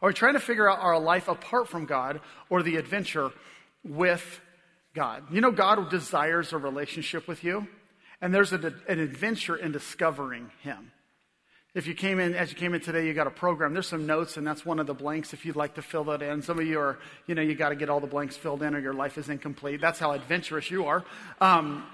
Are 0.00 0.08
we 0.08 0.14
trying 0.14 0.34
to 0.34 0.40
figure 0.40 0.70
out 0.70 0.78
our 0.80 0.98
life 0.98 1.28
apart 1.28 1.68
from 1.68 1.84
God 1.84 2.20
or 2.48 2.62
the 2.62 2.76
adventure 2.76 3.30
with 3.84 4.40
God? 4.94 5.24
You 5.30 5.42
know, 5.42 5.50
God 5.50 5.90
desires 5.90 6.54
a 6.54 6.58
relationship 6.58 7.28
with 7.28 7.44
you. 7.44 7.68
And 8.20 8.34
there's 8.34 8.52
a, 8.52 8.74
an 8.88 8.98
adventure 8.98 9.56
in 9.56 9.72
discovering 9.72 10.50
Him. 10.62 10.92
If 11.74 11.86
you 11.86 11.94
came 11.94 12.18
in, 12.18 12.34
as 12.34 12.50
you 12.50 12.56
came 12.56 12.72
in 12.72 12.80
today, 12.80 13.06
you 13.06 13.12
got 13.12 13.26
a 13.26 13.30
program. 13.30 13.74
There's 13.74 13.86
some 13.86 14.06
notes, 14.06 14.38
and 14.38 14.46
that's 14.46 14.64
one 14.64 14.78
of 14.78 14.86
the 14.86 14.94
blanks 14.94 15.34
if 15.34 15.44
you'd 15.44 15.56
like 15.56 15.74
to 15.74 15.82
fill 15.82 16.04
that 16.04 16.22
in. 16.22 16.40
Some 16.40 16.58
of 16.58 16.66
you 16.66 16.80
are, 16.80 16.98
you 17.26 17.34
know, 17.34 17.42
you 17.42 17.54
got 17.54 17.68
to 17.68 17.76
get 17.76 17.90
all 17.90 18.00
the 18.00 18.06
blanks 18.06 18.34
filled 18.34 18.62
in 18.62 18.74
or 18.74 18.78
your 18.78 18.94
life 18.94 19.18
is 19.18 19.28
incomplete. 19.28 19.82
That's 19.82 19.98
how 19.98 20.12
adventurous 20.12 20.70
you 20.70 20.86
are. 20.86 21.04
Um, 21.38 21.84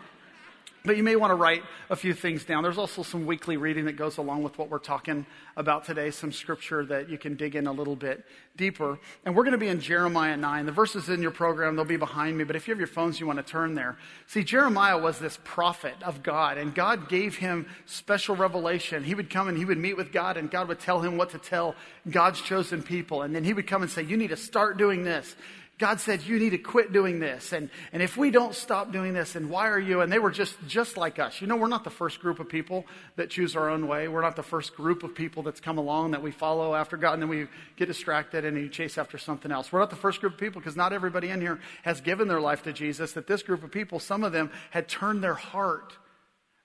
But 0.84 0.96
you 0.96 1.04
may 1.04 1.14
want 1.14 1.30
to 1.30 1.36
write 1.36 1.62
a 1.90 1.96
few 1.96 2.12
things 2.12 2.44
down. 2.44 2.64
There's 2.64 2.78
also 2.78 3.02
some 3.02 3.24
weekly 3.24 3.56
reading 3.56 3.84
that 3.84 3.92
goes 3.92 4.18
along 4.18 4.42
with 4.42 4.58
what 4.58 4.68
we're 4.68 4.78
talking 4.78 5.26
about 5.56 5.84
today, 5.84 6.10
some 6.10 6.32
scripture 6.32 6.84
that 6.86 7.08
you 7.08 7.18
can 7.18 7.36
dig 7.36 7.54
in 7.54 7.68
a 7.68 7.72
little 7.72 7.94
bit 7.94 8.24
deeper. 8.56 8.98
And 9.24 9.36
we're 9.36 9.44
going 9.44 9.52
to 9.52 9.58
be 9.58 9.68
in 9.68 9.80
Jeremiah 9.80 10.36
9. 10.36 10.66
The 10.66 10.72
verses 10.72 11.08
in 11.08 11.22
your 11.22 11.30
program, 11.30 11.76
they'll 11.76 11.84
be 11.84 11.96
behind 11.96 12.36
me, 12.36 12.44
but 12.44 12.56
if 12.56 12.66
you 12.66 12.72
have 12.72 12.80
your 12.80 12.88
phones, 12.88 13.20
you 13.20 13.26
want 13.26 13.38
to 13.38 13.44
turn 13.44 13.74
there. 13.74 13.96
See, 14.26 14.42
Jeremiah 14.42 14.98
was 14.98 15.20
this 15.20 15.38
prophet 15.44 15.94
of 16.02 16.22
God, 16.22 16.58
and 16.58 16.74
God 16.74 17.08
gave 17.08 17.36
him 17.36 17.66
special 17.86 18.34
revelation. 18.34 19.04
He 19.04 19.14
would 19.14 19.30
come 19.30 19.48
and 19.48 19.56
he 19.56 19.64
would 19.64 19.78
meet 19.78 19.96
with 19.96 20.12
God, 20.12 20.36
and 20.36 20.50
God 20.50 20.66
would 20.66 20.80
tell 20.80 21.00
him 21.00 21.16
what 21.16 21.30
to 21.30 21.38
tell 21.38 21.76
God's 22.10 22.40
chosen 22.40 22.82
people. 22.82 23.22
And 23.22 23.34
then 23.34 23.44
he 23.44 23.52
would 23.52 23.68
come 23.68 23.82
and 23.82 23.90
say, 23.90 24.02
You 24.02 24.16
need 24.16 24.30
to 24.30 24.36
start 24.36 24.78
doing 24.78 25.04
this. 25.04 25.36
God 25.82 25.98
said, 25.98 26.22
you 26.22 26.38
need 26.38 26.50
to 26.50 26.58
quit 26.58 26.92
doing 26.92 27.18
this. 27.18 27.52
And, 27.52 27.68
and 27.92 28.04
if 28.04 28.16
we 28.16 28.30
don't 28.30 28.54
stop 28.54 28.92
doing 28.92 29.14
this, 29.14 29.34
and 29.34 29.50
why 29.50 29.66
are 29.66 29.80
you? 29.80 30.00
And 30.00 30.12
they 30.12 30.20
were 30.20 30.30
just, 30.30 30.54
just 30.68 30.96
like 30.96 31.18
us. 31.18 31.40
You 31.40 31.48
know, 31.48 31.56
we're 31.56 31.66
not 31.66 31.82
the 31.82 31.90
first 31.90 32.20
group 32.20 32.38
of 32.38 32.48
people 32.48 32.86
that 33.16 33.30
choose 33.30 33.56
our 33.56 33.68
own 33.68 33.88
way. 33.88 34.06
We're 34.06 34.22
not 34.22 34.36
the 34.36 34.44
first 34.44 34.76
group 34.76 35.02
of 35.02 35.12
people 35.12 35.42
that's 35.42 35.58
come 35.58 35.78
along 35.78 36.12
that 36.12 36.22
we 36.22 36.30
follow 36.30 36.76
after 36.76 36.96
God 36.96 37.14
and 37.14 37.22
then 37.22 37.28
we 37.28 37.48
get 37.74 37.86
distracted 37.86 38.44
and 38.44 38.56
you 38.56 38.68
chase 38.68 38.96
after 38.96 39.18
something 39.18 39.50
else. 39.50 39.72
We're 39.72 39.80
not 39.80 39.90
the 39.90 39.96
first 39.96 40.20
group 40.20 40.34
of 40.34 40.38
people 40.38 40.60
because 40.60 40.76
not 40.76 40.92
everybody 40.92 41.30
in 41.30 41.40
here 41.40 41.58
has 41.82 42.00
given 42.00 42.28
their 42.28 42.40
life 42.40 42.62
to 42.62 42.72
Jesus. 42.72 43.14
That 43.14 43.26
this 43.26 43.42
group 43.42 43.64
of 43.64 43.72
people, 43.72 43.98
some 43.98 44.22
of 44.22 44.30
them 44.30 44.52
had 44.70 44.86
turned 44.86 45.20
their 45.20 45.34
heart 45.34 45.94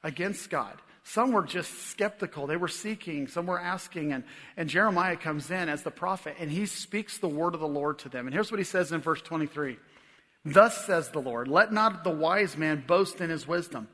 against 0.04 0.52
God. 0.52 0.80
Some 1.10 1.32
were 1.32 1.44
just 1.44 1.88
skeptical. 1.88 2.48
They 2.48 2.58
were 2.58 2.68
seeking. 2.68 3.30
Some 3.30 3.46
were 3.46 3.60
asking. 3.60 4.12
And, 4.12 4.26
and 4.58 4.68
Jeremiah 4.68 5.16
comes 5.16 5.50
in 5.50 5.70
as 5.70 5.82
the 5.82 5.92
prophet 5.92 6.36
and 6.38 6.52
he 6.52 6.66
speaks 6.66 7.18
the 7.18 7.30
word 7.30 7.54
of 7.54 7.62
the 7.62 7.68
Lord 7.68 8.00
to 8.00 8.10
them. 8.10 8.28
And 8.28 8.34
here's 8.34 8.52
what 8.52 8.60
he 8.60 8.66
says 8.66 8.92
in 8.92 9.00
verse 9.00 9.22
23 9.22 9.78
Thus 10.44 10.86
says 10.86 11.10
the 11.10 11.22
Lord, 11.22 11.48
let 11.48 11.72
not 11.72 12.04
the 12.04 12.10
wise 12.10 12.58
man 12.58 12.84
boast 12.86 13.22
in 13.22 13.30
his 13.30 13.48
wisdom, 13.48 13.88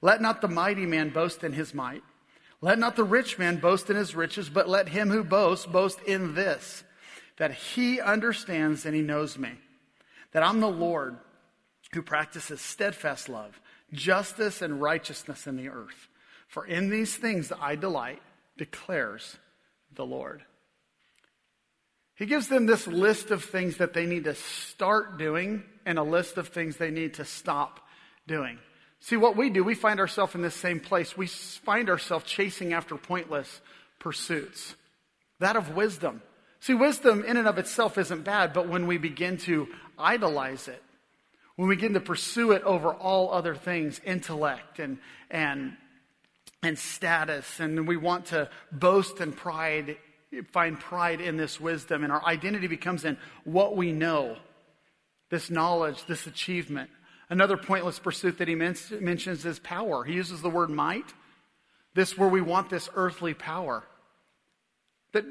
let 0.00 0.22
not 0.22 0.40
the 0.40 0.48
mighty 0.48 0.86
man 0.86 1.10
boast 1.10 1.44
in 1.44 1.52
his 1.52 1.74
might, 1.74 2.02
let 2.62 2.78
not 2.78 2.96
the 2.96 3.04
rich 3.04 3.38
man 3.38 3.56
boast 3.56 3.90
in 3.90 3.96
his 3.96 4.14
riches, 4.14 4.48
but 4.48 4.66
let 4.66 4.88
him 4.88 5.10
who 5.10 5.22
boasts 5.22 5.66
boast 5.66 6.00
in 6.06 6.34
this, 6.34 6.82
that 7.36 7.52
he 7.52 8.00
understands 8.00 8.86
and 8.86 8.96
he 8.96 9.02
knows 9.02 9.36
me, 9.36 9.52
that 10.32 10.42
I'm 10.42 10.60
the 10.60 10.66
Lord 10.68 11.18
who 11.92 12.00
practices 12.00 12.62
steadfast 12.62 13.28
love, 13.28 13.60
justice, 13.92 14.62
and 14.62 14.80
righteousness 14.80 15.46
in 15.46 15.56
the 15.56 15.68
earth. 15.68 16.08
For 16.54 16.64
in 16.64 16.88
these 16.88 17.16
things 17.16 17.50
I 17.60 17.74
delight, 17.74 18.22
declares 18.56 19.38
the 19.92 20.06
Lord. 20.06 20.44
He 22.14 22.26
gives 22.26 22.46
them 22.46 22.66
this 22.66 22.86
list 22.86 23.32
of 23.32 23.42
things 23.42 23.78
that 23.78 23.92
they 23.92 24.06
need 24.06 24.22
to 24.22 24.36
start 24.36 25.18
doing 25.18 25.64
and 25.84 25.98
a 25.98 26.04
list 26.04 26.36
of 26.36 26.46
things 26.46 26.76
they 26.76 26.92
need 26.92 27.14
to 27.14 27.24
stop 27.24 27.80
doing. 28.28 28.60
See, 29.00 29.16
what 29.16 29.36
we 29.36 29.50
do, 29.50 29.64
we 29.64 29.74
find 29.74 29.98
ourselves 29.98 30.36
in 30.36 30.42
this 30.42 30.54
same 30.54 30.78
place. 30.78 31.16
We 31.16 31.26
find 31.26 31.90
ourselves 31.90 32.24
chasing 32.24 32.72
after 32.72 32.94
pointless 32.94 33.60
pursuits. 33.98 34.76
That 35.40 35.56
of 35.56 35.74
wisdom. 35.74 36.22
See, 36.60 36.74
wisdom 36.74 37.24
in 37.24 37.36
and 37.36 37.48
of 37.48 37.58
itself 37.58 37.98
isn't 37.98 38.22
bad, 38.22 38.52
but 38.52 38.68
when 38.68 38.86
we 38.86 38.96
begin 38.96 39.38
to 39.38 39.66
idolize 39.98 40.68
it, 40.68 40.84
when 41.56 41.68
we 41.68 41.74
begin 41.74 41.94
to 41.94 42.00
pursue 42.00 42.52
it 42.52 42.62
over 42.62 42.94
all 42.94 43.32
other 43.32 43.56
things, 43.56 44.00
intellect 44.04 44.78
and, 44.78 44.98
and 45.32 45.76
and 46.64 46.78
status, 46.78 47.60
and 47.60 47.86
we 47.86 47.96
want 47.96 48.26
to 48.26 48.48
boast 48.72 49.20
and 49.20 49.36
pride, 49.36 49.96
find 50.52 50.78
pride 50.80 51.20
in 51.20 51.36
this 51.36 51.60
wisdom, 51.60 52.02
and 52.02 52.12
our 52.12 52.24
identity 52.24 52.66
becomes 52.66 53.04
in 53.04 53.16
what 53.44 53.76
we 53.76 53.92
know, 53.92 54.36
this 55.30 55.50
knowledge, 55.50 56.04
this 56.06 56.26
achievement. 56.26 56.90
Another 57.28 57.56
pointless 57.56 57.98
pursuit 57.98 58.38
that 58.38 58.48
he 58.48 58.54
men- 58.54 58.76
mentions 59.00 59.44
is 59.44 59.58
power. 59.58 60.04
He 60.04 60.14
uses 60.14 60.42
the 60.42 60.50
word 60.50 60.70
might. 60.70 61.12
This 61.94 62.18
where 62.18 62.28
we 62.28 62.40
want 62.40 62.70
this 62.70 62.88
earthly 62.94 63.34
power. 63.34 63.84
That 65.12 65.24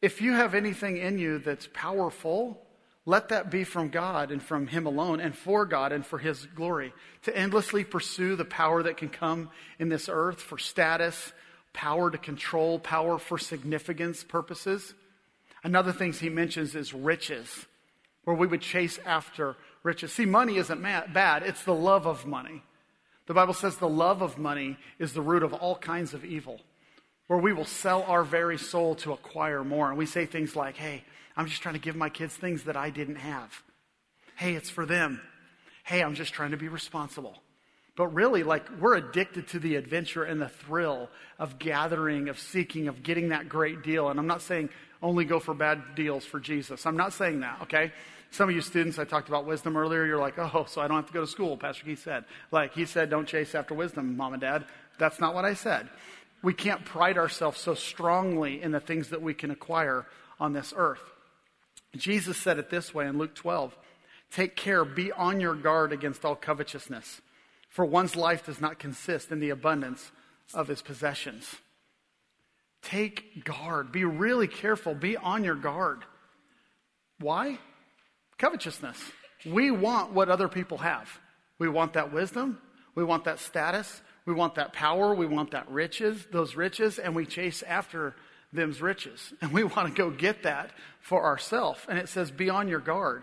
if 0.00 0.20
you 0.20 0.32
have 0.32 0.54
anything 0.54 0.96
in 0.96 1.18
you 1.18 1.38
that's 1.38 1.68
powerful, 1.72 2.65
let 3.06 3.28
that 3.28 3.50
be 3.50 3.62
from 3.62 3.88
God 3.88 4.32
and 4.32 4.42
from 4.42 4.66
Him 4.66 4.84
alone 4.84 5.20
and 5.20 5.34
for 5.34 5.64
God 5.64 5.92
and 5.92 6.04
for 6.04 6.18
His 6.18 6.44
glory. 6.44 6.92
To 7.22 7.36
endlessly 7.36 7.84
pursue 7.84 8.34
the 8.34 8.44
power 8.44 8.82
that 8.82 8.96
can 8.96 9.08
come 9.08 9.50
in 9.78 9.88
this 9.88 10.08
earth 10.12 10.40
for 10.40 10.58
status, 10.58 11.32
power 11.72 12.10
to 12.10 12.18
control, 12.18 12.80
power 12.80 13.18
for 13.18 13.38
significance 13.38 14.24
purposes. 14.24 14.94
Another 15.62 15.92
thing 15.92 16.12
he 16.12 16.28
mentions 16.28 16.74
is 16.74 16.92
riches, 16.92 17.66
where 18.24 18.36
we 18.36 18.46
would 18.46 18.60
chase 18.60 18.98
after 19.06 19.56
riches. 19.82 20.12
See, 20.12 20.26
money 20.26 20.56
isn't 20.56 20.82
bad, 20.82 21.42
it's 21.44 21.62
the 21.62 21.74
love 21.74 22.06
of 22.06 22.26
money. 22.26 22.62
The 23.26 23.34
Bible 23.34 23.54
says 23.54 23.76
the 23.76 23.88
love 23.88 24.22
of 24.22 24.38
money 24.38 24.78
is 24.98 25.12
the 25.12 25.22
root 25.22 25.42
of 25.42 25.52
all 25.52 25.76
kinds 25.76 26.14
of 26.14 26.24
evil, 26.24 26.60
where 27.26 27.38
we 27.38 27.52
will 27.52 27.64
sell 27.64 28.02
our 28.04 28.22
very 28.24 28.58
soul 28.58 28.94
to 28.96 29.12
acquire 29.12 29.64
more. 29.64 29.88
And 29.88 29.98
we 29.98 30.06
say 30.06 30.26
things 30.26 30.54
like, 30.54 30.76
hey, 30.76 31.04
I'm 31.36 31.46
just 31.46 31.62
trying 31.62 31.74
to 31.74 31.80
give 31.80 31.96
my 31.96 32.08
kids 32.08 32.34
things 32.34 32.64
that 32.64 32.76
I 32.76 32.90
didn't 32.90 33.16
have. 33.16 33.62
Hey, 34.36 34.54
it's 34.54 34.70
for 34.70 34.86
them. 34.86 35.20
Hey, 35.84 36.02
I'm 36.02 36.14
just 36.14 36.32
trying 36.32 36.50
to 36.50 36.56
be 36.56 36.68
responsible. 36.68 37.36
But 37.96 38.08
really, 38.08 38.42
like, 38.42 38.66
we're 38.78 38.96
addicted 38.96 39.48
to 39.48 39.58
the 39.58 39.76
adventure 39.76 40.24
and 40.24 40.40
the 40.40 40.48
thrill 40.48 41.08
of 41.38 41.58
gathering, 41.58 42.28
of 42.28 42.38
seeking, 42.38 42.88
of 42.88 43.02
getting 43.02 43.30
that 43.30 43.48
great 43.48 43.82
deal. 43.82 44.08
And 44.08 44.20
I'm 44.20 44.26
not 44.26 44.42
saying 44.42 44.68
only 45.02 45.24
go 45.24 45.40
for 45.40 45.54
bad 45.54 45.94
deals 45.94 46.24
for 46.24 46.38
Jesus. 46.38 46.84
I'm 46.84 46.96
not 46.96 47.12
saying 47.12 47.40
that, 47.40 47.62
okay? 47.62 47.92
Some 48.30 48.48
of 48.48 48.54
you 48.54 48.60
students, 48.60 48.98
I 48.98 49.04
talked 49.04 49.28
about 49.28 49.46
wisdom 49.46 49.76
earlier, 49.76 50.04
you're 50.04 50.18
like, 50.18 50.38
oh, 50.38 50.66
so 50.68 50.80
I 50.80 50.88
don't 50.88 50.96
have 50.96 51.06
to 51.06 51.12
go 51.12 51.22
to 51.22 51.26
school, 51.26 51.56
Pastor 51.56 51.84
Keith 51.84 52.02
said. 52.02 52.24
Like, 52.50 52.74
he 52.74 52.84
said, 52.84 53.08
don't 53.08 53.26
chase 53.26 53.54
after 53.54 53.72
wisdom, 53.72 54.16
mom 54.16 54.34
and 54.34 54.40
dad. 54.42 54.64
That's 54.98 55.20
not 55.20 55.34
what 55.34 55.44
I 55.44 55.54
said. 55.54 55.88
We 56.42 56.52
can't 56.52 56.84
pride 56.84 57.16
ourselves 57.16 57.60
so 57.60 57.74
strongly 57.74 58.62
in 58.62 58.72
the 58.72 58.80
things 58.80 59.10
that 59.10 59.22
we 59.22 59.32
can 59.32 59.50
acquire 59.50 60.06
on 60.38 60.52
this 60.52 60.74
earth. 60.76 61.00
Jesus 61.98 62.36
said 62.36 62.58
it 62.58 62.70
this 62.70 62.94
way 62.94 63.06
in 63.06 63.18
Luke 63.18 63.34
12 63.34 63.76
Take 64.30 64.56
care, 64.56 64.84
be 64.84 65.12
on 65.12 65.40
your 65.40 65.54
guard 65.54 65.92
against 65.92 66.24
all 66.24 66.34
covetousness, 66.34 67.20
for 67.68 67.84
one's 67.84 68.16
life 68.16 68.46
does 68.46 68.60
not 68.60 68.78
consist 68.78 69.30
in 69.30 69.40
the 69.40 69.50
abundance 69.50 70.10
of 70.54 70.68
his 70.68 70.82
possessions. 70.82 71.56
Take 72.82 73.44
guard, 73.44 73.92
be 73.92 74.04
really 74.04 74.48
careful, 74.48 74.94
be 74.94 75.16
on 75.16 75.44
your 75.44 75.54
guard. 75.54 76.04
Why? 77.18 77.58
Covetousness. 78.38 78.98
We 79.44 79.70
want 79.70 80.12
what 80.12 80.28
other 80.28 80.48
people 80.48 80.78
have. 80.78 81.08
We 81.58 81.68
want 81.68 81.94
that 81.94 82.12
wisdom, 82.12 82.60
we 82.94 83.04
want 83.04 83.24
that 83.24 83.38
status, 83.38 84.02
we 84.26 84.34
want 84.34 84.56
that 84.56 84.72
power, 84.72 85.14
we 85.14 85.26
want 85.26 85.52
that 85.52 85.70
riches, 85.70 86.26
those 86.30 86.54
riches, 86.54 86.98
and 86.98 87.14
we 87.14 87.24
chase 87.24 87.62
after 87.62 88.14
them's 88.52 88.80
riches. 88.80 89.32
And 89.40 89.52
we 89.52 89.64
want 89.64 89.88
to 89.88 89.94
go 89.94 90.10
get 90.10 90.42
that 90.44 90.70
for 91.00 91.24
ourselves. 91.24 91.80
And 91.88 91.98
it 91.98 92.08
says, 92.08 92.30
be 92.30 92.50
on 92.50 92.68
your 92.68 92.80
guard. 92.80 93.22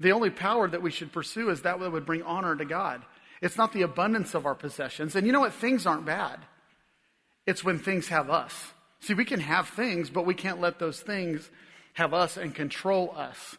The 0.00 0.12
only 0.12 0.30
power 0.30 0.68
that 0.68 0.82
we 0.82 0.90
should 0.90 1.12
pursue 1.12 1.50
is 1.50 1.62
that 1.62 1.78
that 1.78 1.92
would 1.92 2.06
bring 2.06 2.22
honor 2.22 2.56
to 2.56 2.64
God. 2.64 3.02
It's 3.40 3.56
not 3.56 3.72
the 3.72 3.82
abundance 3.82 4.34
of 4.34 4.46
our 4.46 4.54
possessions. 4.54 5.16
And 5.16 5.26
you 5.26 5.32
know 5.32 5.40
what? 5.40 5.52
Things 5.54 5.86
aren't 5.86 6.06
bad. 6.06 6.40
It's 7.46 7.64
when 7.64 7.78
things 7.78 8.08
have 8.08 8.30
us. 8.30 8.72
See, 9.00 9.14
we 9.14 9.24
can 9.24 9.40
have 9.40 9.68
things, 9.68 10.08
but 10.08 10.24
we 10.24 10.34
can't 10.34 10.60
let 10.60 10.78
those 10.78 11.00
things 11.00 11.48
have 11.92 12.14
us 12.14 12.36
and 12.36 12.54
control 12.54 13.12
us. 13.16 13.56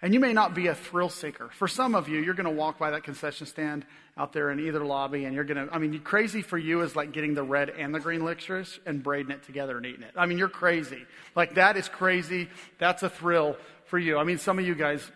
And 0.00 0.14
you 0.14 0.20
may 0.20 0.32
not 0.32 0.54
be 0.54 0.68
a 0.68 0.74
thrill 0.74 1.08
seeker. 1.08 1.50
For 1.52 1.66
some 1.66 1.94
of 1.94 2.08
you, 2.08 2.20
you're 2.20 2.34
going 2.34 2.44
to 2.44 2.50
walk 2.50 2.78
by 2.78 2.90
that 2.92 3.02
concession 3.02 3.46
stand 3.46 3.84
out 4.18 4.32
there 4.32 4.50
in 4.50 4.58
either 4.58 4.84
lobby 4.84 5.24
and 5.24 5.34
you're 5.34 5.44
to, 5.44 5.68
I 5.70 5.78
mean, 5.78 5.98
crazy 6.00 6.42
for 6.42 6.58
you 6.58 6.80
is 6.82 6.96
like 6.96 7.12
getting 7.12 7.34
the 7.34 7.42
red 7.42 7.70
and 7.70 7.94
the 7.94 8.00
green 8.00 8.24
licorice 8.24 8.80
and 8.84 9.02
braiding 9.02 9.30
it 9.30 9.44
together 9.44 9.76
and 9.76 9.86
eating 9.86 10.02
it. 10.02 10.10
I 10.16 10.26
mean, 10.26 10.38
you're 10.38 10.48
crazy. 10.48 11.04
Like 11.36 11.54
that 11.54 11.76
is 11.76 11.88
crazy. 11.88 12.48
That's 12.78 13.04
a 13.04 13.08
thrill 13.08 13.56
for 13.86 13.98
you. 13.98 14.18
I 14.18 14.24
mean, 14.24 14.38
some 14.38 14.58
of 14.58 14.66
you 14.66 14.74
guys, 14.74 15.08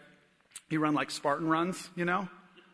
you 0.71 0.79
run 0.79 0.95
like 0.95 1.11
Spartan 1.11 1.49
runs, 1.49 1.91
you 1.97 2.05
know? 2.05 2.29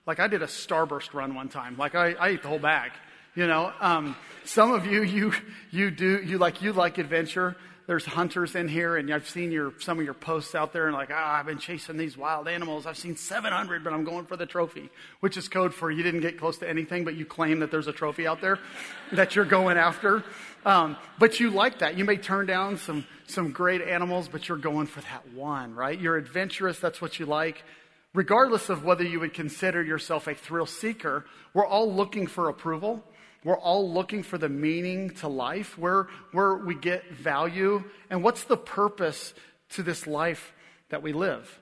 Like 0.06 0.20
I 0.20 0.28
did 0.28 0.42
a 0.42 0.46
starburst 0.46 1.14
run 1.14 1.34
one 1.34 1.48
time. 1.48 1.76
Like 1.78 1.94
I, 1.94 2.12
I 2.12 2.28
ate 2.28 2.42
the 2.42 2.48
whole 2.48 2.58
bag. 2.58 2.92
You 3.34 3.46
know, 3.46 3.72
um, 3.80 4.16
some 4.44 4.72
of 4.72 4.84
you, 4.84 5.02
you, 5.02 5.32
you 5.70 5.90
do, 5.90 6.20
you 6.22 6.38
like, 6.38 6.60
you 6.60 6.72
like 6.72 6.98
adventure 6.98 7.56
there's 7.88 8.04
hunters 8.04 8.54
in 8.54 8.68
here, 8.68 8.98
and 8.98 9.10
I've 9.10 9.26
seen 9.26 9.50
your 9.50 9.72
some 9.80 9.98
of 9.98 10.04
your 10.04 10.12
posts 10.12 10.54
out 10.54 10.74
there, 10.74 10.88
and 10.88 10.94
like, 10.94 11.08
ah, 11.10 11.38
I've 11.38 11.46
been 11.46 11.58
chasing 11.58 11.96
these 11.96 12.18
wild 12.18 12.46
animals. 12.46 12.84
I've 12.84 12.98
seen 12.98 13.16
700, 13.16 13.82
but 13.82 13.94
I'm 13.94 14.04
going 14.04 14.26
for 14.26 14.36
the 14.36 14.44
trophy, 14.44 14.90
which 15.20 15.38
is 15.38 15.48
code 15.48 15.72
for 15.72 15.90
you 15.90 16.02
didn't 16.02 16.20
get 16.20 16.38
close 16.38 16.58
to 16.58 16.68
anything, 16.68 17.06
but 17.06 17.14
you 17.14 17.24
claim 17.24 17.60
that 17.60 17.70
there's 17.70 17.86
a 17.86 17.92
trophy 17.92 18.26
out 18.26 18.42
there 18.42 18.58
that 19.12 19.34
you're 19.34 19.46
going 19.46 19.78
after. 19.78 20.22
Um, 20.66 20.98
but 21.18 21.40
you 21.40 21.48
like 21.48 21.78
that. 21.78 21.96
You 21.96 22.04
may 22.04 22.18
turn 22.18 22.44
down 22.44 22.76
some 22.76 23.06
some 23.26 23.52
great 23.52 23.80
animals, 23.80 24.28
but 24.28 24.50
you're 24.50 24.58
going 24.58 24.86
for 24.86 25.00
that 25.00 25.32
one, 25.32 25.74
right? 25.74 25.98
You're 25.98 26.18
adventurous. 26.18 26.78
That's 26.78 27.00
what 27.00 27.18
you 27.18 27.24
like. 27.24 27.64
Regardless 28.12 28.68
of 28.68 28.84
whether 28.84 29.04
you 29.04 29.18
would 29.20 29.32
consider 29.32 29.82
yourself 29.82 30.26
a 30.26 30.34
thrill 30.34 30.66
seeker, 30.66 31.24
we're 31.54 31.66
all 31.66 31.90
looking 31.90 32.26
for 32.26 32.50
approval. 32.50 33.02
We're 33.44 33.58
all 33.58 33.90
looking 33.92 34.22
for 34.22 34.36
the 34.36 34.48
meaning 34.48 35.10
to 35.16 35.28
life, 35.28 35.78
where, 35.78 36.08
where 36.32 36.56
we 36.56 36.74
get 36.74 37.10
value, 37.12 37.84
and 38.10 38.22
what's 38.22 38.44
the 38.44 38.56
purpose 38.56 39.32
to 39.70 39.82
this 39.82 40.06
life 40.06 40.52
that 40.90 41.02
we 41.02 41.12
live. 41.12 41.60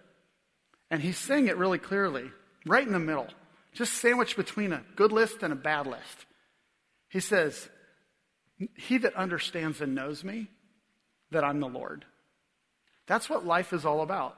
And 0.91 1.03
he's 1.03 1.19
saying 1.19 1.49
it 1.49 1.57
really 1.57 1.79
clearly, 1.79 2.31
right 2.65 2.87
in 2.87 2.93
the 2.93 2.99
middle. 2.99 3.29
just 3.73 3.95
sandwiched 3.95 4.37
between 4.37 4.73
a 4.73 4.85
good 4.95 5.13
list 5.13 5.43
and 5.43 5.53
a 5.53 5.57
bad 5.57 5.87
list. 5.87 6.27
He 7.09 7.21
says, 7.21 7.69
He 8.75 8.99
that 8.99 9.15
understands 9.15 9.81
and 9.81 9.95
knows 9.95 10.25
me, 10.25 10.49
that 11.31 11.45
I'm 11.45 11.61
the 11.61 11.69
Lord. 11.69 12.05
That's 13.07 13.29
what 13.29 13.45
life 13.45 13.73
is 13.73 13.85
all 13.85 14.01
about. 14.01 14.37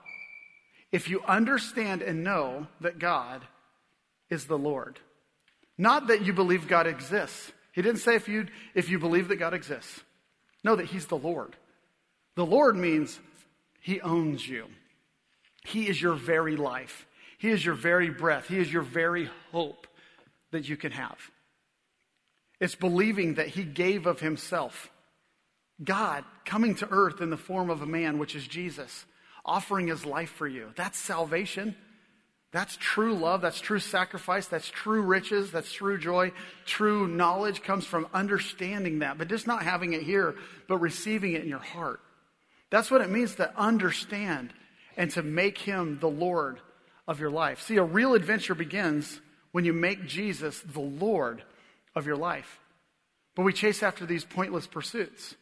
If 0.90 1.09
you 1.09 1.23
understand 1.23 2.02
and 2.02 2.25
know 2.25 2.66
that 2.80 2.99
God 2.99 3.42
is 4.30 4.47
the 4.47 4.59
Lord, 4.59 4.99
not 5.78 6.08
that 6.08 6.26
you 6.26 6.32
believe 6.32 6.66
God 6.66 6.88
exists. 6.88 7.52
He 7.73 7.82
didn't 7.82 8.00
say 8.00 8.16
if 8.16 8.28
you, 8.28 8.49
if 8.75 8.90
you 8.90 8.99
believe 8.99 9.28
that 9.28 9.37
God 9.37 9.54
exists. 9.54 10.00
Know 10.64 10.75
that 10.75 10.87
He's 10.87 11.06
the 11.06 11.16
Lord. 11.16 11.54
The 12.35 12.44
Lord 12.44 12.76
means 12.76 13.18
He 13.80 14.00
owns 14.00 14.47
you. 14.47 14.66
He 15.64 15.88
is 15.88 16.02
your 16.02 16.14
very 16.14 16.56
life. 16.56 17.06
He 17.38 17.50
is 17.50 17.64
your 17.64 17.75
very 17.75 18.11
breath. 18.11 18.49
He 18.49 18.58
is 18.58 18.73
your 18.73 18.82
very 18.82 19.30
hope 19.52 19.87
that 20.50 20.68
you 20.68 20.76
can 20.76 20.90
have. 20.90 21.18
It's 22.61 22.75
believing 22.75 23.35
that 23.35 23.49
He 23.49 23.62
gave 23.62 24.06
of 24.06 24.18
Himself. 24.18 24.90
God 25.82 26.25
coming 26.44 26.75
to 26.76 26.88
earth 26.90 27.20
in 27.20 27.30
the 27.30 27.37
form 27.37 27.70
of 27.70 27.82
a 27.82 27.87
man, 27.87 28.18
which 28.18 28.35
is 28.35 28.47
Jesus, 28.47 29.04
offering 29.44 29.87
His 29.87 30.04
life 30.04 30.30
for 30.30 30.49
you. 30.49 30.73
That's 30.75 30.99
salvation. 30.99 31.76
That's 32.50 32.76
true 32.80 33.14
love. 33.14 33.42
That's 33.42 33.60
true 33.60 33.78
sacrifice. 33.78 34.46
That's 34.46 34.68
true 34.68 35.02
riches. 35.02 35.50
That's 35.50 35.72
true 35.72 35.98
joy. 35.98 36.32
True 36.64 37.06
knowledge 37.06 37.62
comes 37.62 37.84
from 37.84 38.06
understanding 38.14 39.00
that, 39.00 39.18
but 39.18 39.28
just 39.28 39.46
not 39.46 39.62
having 39.62 39.92
it 39.92 40.02
here, 40.02 40.34
but 40.66 40.78
receiving 40.78 41.34
it 41.34 41.42
in 41.42 41.48
your 41.48 41.58
heart. 41.58 42.00
That's 42.70 42.90
what 42.90 43.02
it 43.02 43.10
means 43.10 43.34
to 43.36 43.54
understand 43.58 44.52
and 44.96 45.10
to 45.12 45.22
make 45.22 45.58
him 45.58 45.98
the 46.00 46.08
Lord 46.08 46.60
of 47.06 47.20
your 47.20 47.30
life. 47.30 47.62
See, 47.62 47.76
a 47.76 47.82
real 47.82 48.14
adventure 48.14 48.54
begins 48.54 49.20
when 49.52 49.64
you 49.64 49.72
make 49.72 50.06
Jesus 50.06 50.60
the 50.60 50.80
Lord 50.80 51.42
of 51.94 52.06
your 52.06 52.16
life. 52.16 52.60
But 53.34 53.42
we 53.42 53.52
chase 53.52 53.82
after 53.82 54.06
these 54.06 54.24
pointless 54.24 54.66
pursuits 54.66 55.36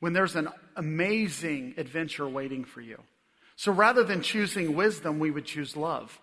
when 0.00 0.12
there's 0.12 0.34
an 0.34 0.48
amazing 0.76 1.74
adventure 1.76 2.28
waiting 2.28 2.64
for 2.64 2.80
you. 2.80 2.98
So 3.56 3.70
rather 3.70 4.02
than 4.02 4.22
choosing 4.22 4.74
wisdom, 4.74 5.18
we 5.18 5.30
would 5.30 5.44
choose 5.44 5.76
love. 5.76 6.20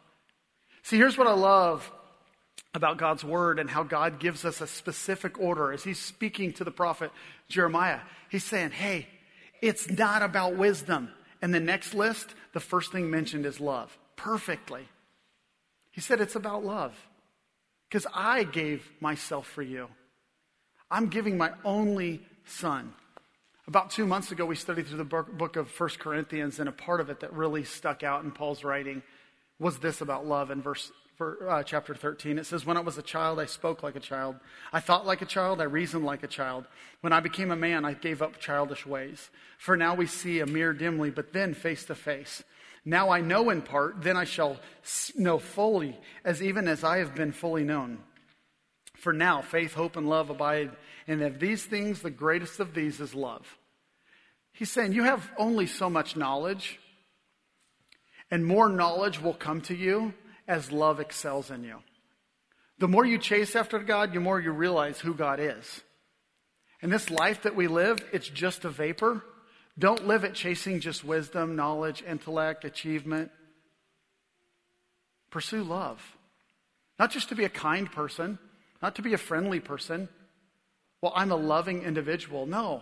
See, 0.84 0.98
here's 0.98 1.18
what 1.18 1.28
I 1.28 1.34
love 1.34 1.92
about 2.74 2.98
God's 2.98 3.24
word 3.24 3.60
and 3.60 3.70
how 3.70 3.84
God 3.84 4.20
gives 4.20 4.46
us 4.46 4.62
a 4.62 4.68
specific 4.68 5.40
order 5.40 5.72
as 5.72 5.84
he's 5.84 6.00
speaking 6.00 6.54
to 6.54 6.64
the 6.64 6.72
prophet 6.72 7.12
Jeremiah. 7.48 8.00
He's 8.30 8.44
saying, 8.44 8.72
hey, 8.72 9.08
it's 9.62 9.90
not 9.90 10.22
about 10.22 10.56
wisdom. 10.56 11.10
And 11.42 11.54
the 11.54 11.60
next 11.60 11.94
list, 11.94 12.34
the 12.54 12.60
first 12.60 12.92
thing 12.92 13.10
mentioned 13.10 13.46
is 13.46 13.60
love. 13.60 13.98
Perfectly. 14.16 14.88
He 15.92 16.02
said 16.02 16.22
it's 16.22 16.36
about 16.36 16.64
love. 16.64 16.96
Because 17.90 18.06
I 18.14 18.44
gave 18.44 18.88
myself 19.00 19.48
for 19.48 19.64
you. 19.64 19.88
I'm 20.92 21.08
giving 21.08 21.38
my 21.38 21.52
only 21.64 22.22
son. 22.46 22.94
About 23.68 23.90
two 23.92 24.06
months 24.06 24.32
ago, 24.32 24.46
we 24.46 24.56
studied 24.56 24.88
through 24.88 24.98
the 24.98 25.04
book 25.04 25.56
of 25.56 25.70
First 25.70 26.00
Corinthians, 26.00 26.60
and 26.60 26.68
a 26.68 26.72
part 26.72 27.02
of 27.02 27.10
it 27.10 27.20
that 27.22 27.34
really 27.34 27.64
stuck 27.64 28.04
out 28.04 28.24
in 28.24 28.32
Paul's 28.32 28.64
writing 28.64 29.02
was 29.60 29.80
this 29.80 30.02
about 30.02 30.26
love 30.26 30.52
in 30.52 30.62
verse 30.62 30.92
for, 31.20 31.50
uh, 31.50 31.64
chapter 31.64 31.94
13. 31.94 32.40
It 32.40 32.46
says, 32.46 32.66
When 32.66 32.78
I 32.78 32.80
was 32.80 32.98
a 32.98 33.02
child, 33.02 33.40
I 33.40 33.46
spoke 33.46 33.84
like 33.84 33.98
a 33.98 34.00
child. 34.00 34.38
I 34.72 34.80
thought 34.80 35.06
like 35.06 35.22
a 35.22 35.26
child. 35.26 35.60
I 35.60 35.66
reasoned 35.66 36.06
like 36.06 36.24
a 36.24 36.28
child. 36.28 36.66
When 37.02 37.12
I 37.12 37.20
became 37.20 37.52
a 37.52 37.58
man, 37.58 37.84
I 37.84 37.94
gave 37.94 38.22
up 38.22 38.40
childish 38.40 38.86
ways. 38.86 39.30
For 39.58 39.76
now 39.76 39.96
we 39.96 40.06
see 40.06 40.40
a 40.40 40.46
mirror 40.46 40.72
dimly, 40.72 41.10
but 41.10 41.34
then 41.34 41.54
face 41.54 41.84
to 41.86 41.96
face. 41.96 42.42
Now 42.86 43.10
I 43.10 43.20
know 43.20 43.50
in 43.50 43.62
part, 43.62 44.02
then 44.02 44.16
I 44.16 44.24
shall 44.24 44.58
know 45.18 45.40
fully, 45.40 46.00
as 46.24 46.42
even 46.42 46.70
as 46.70 46.86
I 46.86 47.00
have 47.00 47.16
been 47.16 47.34
fully 47.34 47.66
known. 47.66 48.00
For 48.96 49.12
now, 49.12 49.42
faith, 49.42 49.74
hope, 49.74 49.98
and 49.98 50.10
love 50.10 50.30
abide. 50.30 50.72
And 51.06 51.22
of 51.22 51.40
these 51.40 51.66
things, 51.66 52.02
the 52.02 52.10
greatest 52.10 52.62
of 52.62 52.74
these 52.74 53.02
is 53.02 53.14
love. 53.14 53.58
He's 54.54 54.72
saying 54.72 54.94
you 54.94 55.04
have 55.04 55.30
only 55.38 55.68
so 55.68 55.90
much 55.90 56.16
knowledge, 56.16 56.80
and 58.32 58.46
more 58.46 58.70
knowledge 58.70 59.22
will 59.22 59.34
come 59.34 59.62
to 59.62 59.76
you 59.76 60.14
as 60.48 60.72
love 60.72 61.00
excels 61.00 61.52
in 61.52 61.64
you. 61.64 61.78
The 62.80 62.88
more 62.88 63.06
you 63.06 63.18
chase 63.18 63.56
after 63.56 63.80
God, 63.80 64.14
the 64.14 64.20
more 64.20 64.40
you 64.40 64.52
realize 64.52 65.00
who 65.00 65.14
God 65.14 65.40
is. 65.40 65.82
And 66.82 66.92
this 66.92 67.10
life 67.10 67.44
that 67.44 67.56
we 67.56 67.68
live, 67.68 68.00
it's 68.14 68.30
just 68.30 68.64
a 68.64 68.70
vapor. 68.70 69.24
Don't 69.78 70.08
live 70.08 70.24
it 70.24 70.34
chasing 70.34 70.80
just 70.80 71.04
wisdom, 71.04 71.56
knowledge, 71.56 72.04
intellect, 72.04 72.64
achievement. 72.64 73.32
Pursue 75.30 75.64
love. 75.64 76.02
Not 76.98 77.12
just 77.12 77.30
to 77.30 77.36
be 77.36 77.46
a 77.46 77.50
kind 77.50 77.92
person, 77.92 78.40
not 78.82 78.96
to 78.96 79.02
be 79.02 79.14
a 79.14 79.18
friendly 79.18 79.60
person. 79.60 80.10
Well, 81.02 81.14
I'm 81.16 81.32
a 81.32 81.36
loving 81.36 81.84
individual. 81.84 82.46
No. 82.46 82.82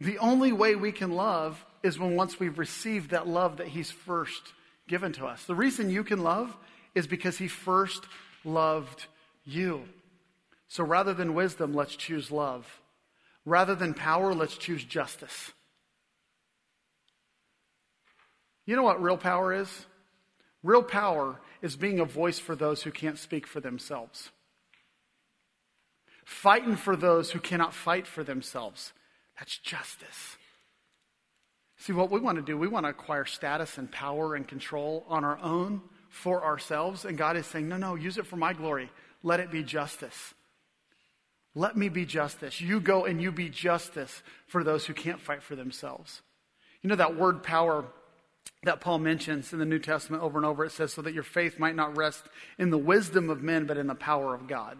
The 0.00 0.18
only 0.18 0.52
way 0.52 0.74
we 0.74 0.92
can 0.92 1.12
love 1.12 1.64
is 1.82 1.98
when 1.98 2.14
once 2.14 2.38
we've 2.38 2.58
received 2.58 3.10
that 3.10 3.26
love 3.26 3.56
that 3.56 3.68
He's 3.68 3.90
first 3.90 4.52
given 4.88 5.12
to 5.12 5.26
us. 5.26 5.44
The 5.44 5.54
reason 5.54 5.90
you 5.90 6.02
can 6.02 6.22
love 6.22 6.56
is 6.94 7.06
because 7.06 7.38
He 7.38 7.48
first 7.48 8.04
loved 8.44 9.06
you. 9.44 9.84
So 10.68 10.84
rather 10.84 11.14
than 11.14 11.34
wisdom, 11.34 11.72
let's 11.74 11.96
choose 11.96 12.30
love. 12.30 12.80
Rather 13.44 13.74
than 13.74 13.94
power, 13.94 14.34
let's 14.34 14.56
choose 14.56 14.84
justice. 14.84 15.52
You 18.66 18.76
know 18.76 18.82
what 18.82 19.02
real 19.02 19.16
power 19.16 19.54
is? 19.54 19.86
Real 20.62 20.82
power 20.82 21.40
is 21.62 21.76
being 21.76 22.00
a 22.00 22.04
voice 22.04 22.38
for 22.38 22.54
those 22.56 22.82
who 22.82 22.90
can't 22.90 23.18
speak 23.18 23.46
for 23.46 23.60
themselves. 23.60 24.30
Fighting 26.24 26.76
for 26.76 26.96
those 26.96 27.30
who 27.30 27.38
cannot 27.38 27.72
fight 27.72 28.06
for 28.06 28.22
themselves. 28.22 28.92
That's 29.38 29.56
justice. 29.58 30.37
See, 31.78 31.92
what 31.92 32.10
we 32.10 32.20
want 32.20 32.36
to 32.36 32.42
do, 32.42 32.58
we 32.58 32.68
want 32.68 32.86
to 32.86 32.90
acquire 32.90 33.24
status 33.24 33.78
and 33.78 33.90
power 33.90 34.34
and 34.34 34.46
control 34.46 35.04
on 35.08 35.24
our 35.24 35.38
own 35.38 35.80
for 36.10 36.44
ourselves. 36.44 37.04
And 37.04 37.16
God 37.16 37.36
is 37.36 37.46
saying, 37.46 37.68
no, 37.68 37.76
no, 37.76 37.94
use 37.94 38.18
it 38.18 38.26
for 38.26 38.36
my 38.36 38.52
glory. 38.52 38.90
Let 39.22 39.40
it 39.40 39.50
be 39.50 39.62
justice. 39.62 40.34
Let 41.54 41.76
me 41.76 41.88
be 41.88 42.04
justice. 42.04 42.60
You 42.60 42.80
go 42.80 43.04
and 43.04 43.22
you 43.22 43.32
be 43.32 43.48
justice 43.48 44.22
for 44.46 44.64
those 44.64 44.86
who 44.86 44.94
can't 44.94 45.20
fight 45.20 45.42
for 45.42 45.56
themselves. 45.56 46.22
You 46.82 46.90
know 46.90 46.96
that 46.96 47.16
word 47.16 47.42
power 47.42 47.84
that 48.64 48.80
Paul 48.80 48.98
mentions 48.98 49.52
in 49.52 49.58
the 49.58 49.64
New 49.64 49.78
Testament 49.78 50.22
over 50.22 50.38
and 50.38 50.46
over. 50.46 50.64
It 50.64 50.72
says, 50.72 50.92
so 50.92 51.02
that 51.02 51.14
your 51.14 51.22
faith 51.22 51.58
might 51.58 51.76
not 51.76 51.96
rest 51.96 52.24
in 52.58 52.70
the 52.70 52.78
wisdom 52.78 53.30
of 53.30 53.42
men, 53.42 53.66
but 53.66 53.76
in 53.76 53.86
the 53.86 53.94
power 53.94 54.34
of 54.34 54.48
God. 54.48 54.78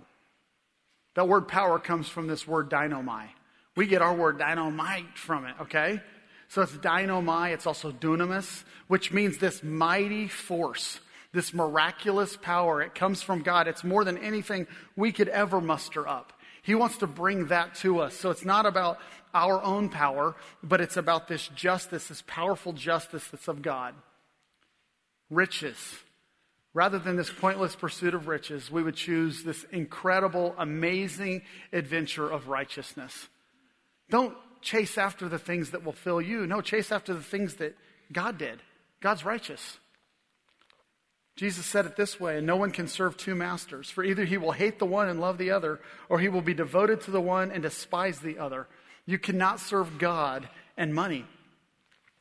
That 1.15 1.29
word 1.29 1.49
power 1.49 1.79
comes 1.79 2.09
from 2.09 2.27
this 2.27 2.47
word 2.47 2.71
dynamai. 2.71 3.29
We 3.77 3.87
get 3.87 4.03
our 4.03 4.15
word 4.15 4.39
dynamite 4.39 5.17
from 5.17 5.47
it, 5.47 5.55
okay? 5.63 6.01
So 6.49 6.63
it's 6.63 6.73
dynamai, 6.73 7.53
it's 7.53 7.67
also 7.67 7.93
dunamis, 7.93 8.65
which 8.87 9.13
means 9.13 9.39
this 9.39 9.63
mighty 9.63 10.29
force, 10.29 11.01
this 11.33 11.53
miraculous 11.53 12.37
power. 12.37 12.81
It 12.81 12.95
comes 12.95 13.23
from 13.23 13.43
God. 13.43 13.69
It's 13.69 13.85
more 13.85 14.03
than 14.03 14.17
anything 14.19 14.67
we 14.97 15.13
could 15.13 15.29
ever 15.29 15.61
muster 15.61 16.09
up. 16.09 16.33
He 16.63 16.75
wants 16.75 16.99
to 16.99 17.07
bring 17.07 17.47
that 17.47 17.75
to 17.77 18.01
us. 18.01 18.15
So 18.15 18.31
it's 18.31 18.45
not 18.45 18.67
about 18.67 18.99
our 19.35 19.63
own 19.63 19.91
power, 19.91 20.37
but 20.63 20.81
it's 20.81 20.97
about 20.97 21.29
this 21.29 21.49
justice, 21.49 22.09
this 22.09 22.23
powerful 22.27 22.73
justice 22.73 23.27
that's 23.29 23.49
of 23.49 23.63
God. 23.63 23.95
Riches. 25.31 25.77
Rather 26.73 26.99
than 26.99 27.17
this 27.17 27.31
pointless 27.31 27.77
pursuit 27.77 28.15
of 28.15 28.29
riches, 28.29 28.71
we 28.71 28.83
would 28.83 28.97
choose 28.97 29.43
this 29.43 29.65
incredible, 29.73 30.55
amazing 30.59 31.43
adventure 31.73 32.29
of 32.29 32.49
righteousness. 32.49 33.29
Don't 34.11 34.35
chase 34.61 34.99
after 34.99 35.29
the 35.29 35.39
things 35.39 35.71
that 35.71 35.85
will 35.85 35.93
fill 35.93 36.21
you. 36.21 36.47
No, 36.47 36.61
chase 36.61 36.93
after 36.93 37.15
the 37.15 37.23
things 37.23 37.57
that 37.57 37.77
God 38.13 38.39
did. 38.39 38.61
God's 39.01 39.25
righteous. 39.25 39.79
Jesus 41.37 41.65
said 41.65 41.87
it 41.87 41.95
this 41.95 42.19
way, 42.19 42.39
and 42.39 42.47
no 42.47 42.57
one 42.57 42.73
can 42.73 42.89
serve 42.89 43.17
two 43.17 43.37
masters, 43.37 43.89
for 43.89 44.03
either 44.03 44.25
he 44.25 44.39
will 44.39 44.51
hate 44.51 44.81
the 44.81 44.87
one 44.87 45.09
and 45.09 45.21
love 45.21 45.39
the 45.39 45.53
other, 45.53 45.79
or 46.09 46.19
he 46.19 46.29
will 46.29 46.43
be 46.43 46.53
devoted 46.53 47.01
to 47.03 47.13
the 47.13 47.21
one 47.21 47.53
and 47.53 47.63
despise 47.63 48.19
the 48.19 48.39
other. 48.39 48.67
You 49.07 49.19
cannot 49.19 49.61
serve 49.61 49.99
God 49.99 50.49
and 50.77 50.93
money. 50.93 51.25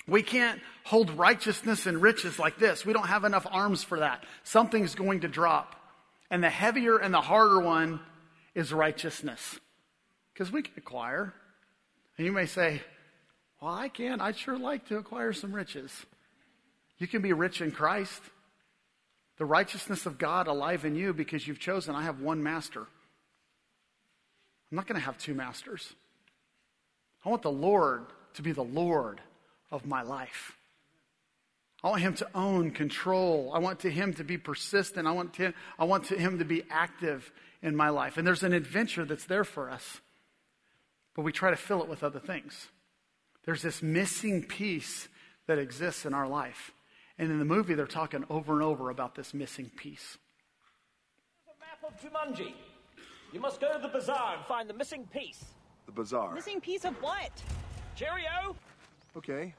We 0.08 0.21
can't 0.21 0.62
hold 0.84 1.10
righteousness 1.10 1.88
and 1.88 2.02
riches 2.02 2.38
like 2.38 2.60
this. 2.60 2.86
We 2.86 2.93
don't 2.93 3.08
have 3.08 3.23
enough 3.23 3.47
arms 3.50 3.84
for 3.84 4.00
that. 4.00 4.23
Something's 4.43 4.95
going 4.95 5.21
to 5.21 5.28
drop. 5.28 5.76
And 6.30 6.43
the 6.43 6.50
heavier 6.50 6.97
and 6.97 7.13
the 7.13 7.21
harder 7.21 7.60
one 7.60 8.00
is 8.54 8.71
righteousness. 8.71 9.60
Because 10.34 10.52
we 10.52 10.62
can 10.62 10.73
acquire. 10.78 11.34
And 12.17 12.25
you 12.25 12.32
may 12.32 12.45
say, 12.45 12.82
Well, 13.62 13.73
I 13.73 13.89
can. 13.89 14.21
I'd 14.21 14.38
sure 14.38 14.58
like 14.58 14.88
to 14.88 14.97
acquire 14.97 15.34
some 15.34 15.53
riches. 15.53 15.91
You 16.97 17.08
can 17.08 17.21
be 17.21 17.34
rich 17.34 17.62
in 17.62 17.71
Christ. 17.71 18.21
The 19.38 19.45
righteousness 19.45 20.06
of 20.06 20.17
God 20.17 20.47
alive 20.47 20.84
in 20.84 20.95
you 20.95 21.13
because 21.13 21.47
you've 21.47 21.60
chosen, 21.60 21.93
I 21.93 22.03
have 22.03 22.21
one 22.21 22.41
master. 22.41 22.88
I'm 24.71 24.75
not 24.75 24.88
going 24.88 24.99
to 24.99 25.06
have 25.06 25.17
two 25.17 25.36
masters. 25.36 25.93
I 27.23 27.30
want 27.30 27.43
the 27.43 27.51
Lord 27.51 28.06
to 28.34 28.41
be 28.41 28.51
the 28.51 28.63
Lord 28.63 29.21
of 29.71 29.86
my 29.86 30.01
life. 30.01 30.58
I 31.84 31.89
want 31.89 32.01
him 32.01 32.15
to 32.15 32.27
own, 32.34 32.71
control. 32.71 33.51
I 33.53 33.60
want 33.60 33.82
to 33.82 33.91
him 33.91 34.13
to 34.15 34.23
be 34.23 34.38
persistent. 34.38 35.08
I 35.08 35.12
want, 35.12 35.36
to, 35.36 35.53
I 35.77 35.86
want 35.86 36.06
to 36.06 36.15
him 36.15 36.39
to 36.39 36.45
be 36.45 36.63
active 36.69 37.32
in 37.62 37.75
my 37.75 37.89
life. 37.89 38.17
And 38.17 38.25
there's 38.25 38.43
an 38.43 38.53
adventure 38.53 39.06
that's 39.06 39.25
there 39.25 39.43
for 39.43 39.69
us, 39.69 40.01
but 41.17 41.23
we 41.23 41.32
try 41.34 41.49
to 41.49 41.58
fill 41.58 41.82
it 41.82 41.89
with 41.89 42.03
other 42.03 42.19
things. 42.19 42.67
There's 43.43 43.63
this 43.63 43.82
missing 43.82 44.43
piece 44.43 45.08
that 45.47 45.58
exists 45.58 46.06
in 46.06 46.13
our 46.13 46.27
life. 46.27 46.71
And 47.17 47.32
in 47.32 47.39
the 47.39 47.45
movie, 47.45 47.73
they're 47.73 47.88
talking 47.88 48.23
over 48.30 48.53
and 48.53 48.62
over 48.62 48.91
about 48.91 49.15
this 49.15 49.34
missing 49.34 49.71
piece. 49.75 50.19
There's 51.43 51.58
a 51.58 51.60
map 51.60 51.91
of 51.91 52.38
Jumanji. 52.38 52.53
You 53.34 53.39
must 53.39 53.60
go 53.60 53.73
to 53.73 53.80
the 53.82 53.88
bazaar 53.88 54.36
and 54.38 54.45
find 54.45 54.69
the 54.69 54.75
missing 54.75 55.08
piece. 55.12 55.43
The 55.88 55.91
bazaar. 55.91 56.36
Missing 56.36 56.62
piece 56.62 56.86
of 56.86 56.93
what? 57.01 57.32
Cheerio! 57.95 58.56
Okay. 59.17 59.56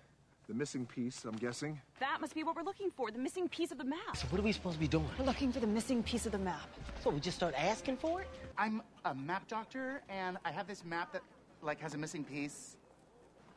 The 0.47 0.55
missing 0.55 0.87
piece, 0.87 1.25
I'm 1.25 1.37
guessing. 1.37 1.81
That 1.99 2.21
must 2.21 2.35
be 2.35 2.45
what 2.45 2.55
we're 2.55 2.63
looking 2.63 2.91
for, 2.91 3.11
the 3.11 3.19
missing 3.19 3.49
piece 3.49 3.73
of 3.73 3.79
the 3.79 3.85
map. 3.85 4.17
So 4.17 4.29
what 4.29 4.39
are 4.39 4.45
we 4.45 4.53
supposed 4.53 4.77
to 4.77 4.81
be 4.81 4.89
doing? 4.89 5.09
We're 5.19 5.27
looking 5.27 5.53
for 5.53 5.61
the 5.61 5.67
missing 5.67 6.05
piece 6.05 6.25
of 6.25 6.33
the 6.33 6.39
map. 6.39 6.69
So 7.03 7.11
we 7.11 7.19
just 7.21 7.37
start 7.37 7.55
asking 7.59 7.97
for 7.97 8.21
it? 8.21 8.29
I'm 8.57 8.81
a 9.05 9.15
map 9.15 9.49
doctor, 9.49 10.03
and 10.09 10.39
I 10.45 10.53
have 10.53 10.69
this 10.69 10.85
map 10.85 11.13
that, 11.13 11.23
like, 11.63 11.81
has 11.81 11.95
a 11.95 11.99
missing 11.99 12.25
piece. 12.25 12.77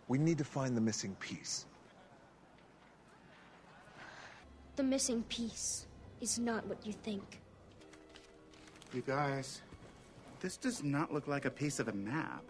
We 0.08 0.18
need 0.18 0.38
to 0.38 0.44
find 0.44 0.76
the 0.76 0.82
missing 0.82 1.16
piece. 1.20 1.66
The 4.76 4.84
missing 4.84 5.24
piece 5.24 5.86
is 6.22 6.40
not 6.40 6.66
what 6.68 6.86
you 6.86 6.94
think. 6.94 7.42
You 8.94 9.02
guys, 9.02 9.62
this 10.40 10.58
does 10.58 10.84
not 10.84 11.14
look 11.14 11.28
like 11.28 11.46
a 11.46 11.52
piece 11.52 11.80
of 11.80 11.88
a 11.88 11.94
map. 11.94 12.44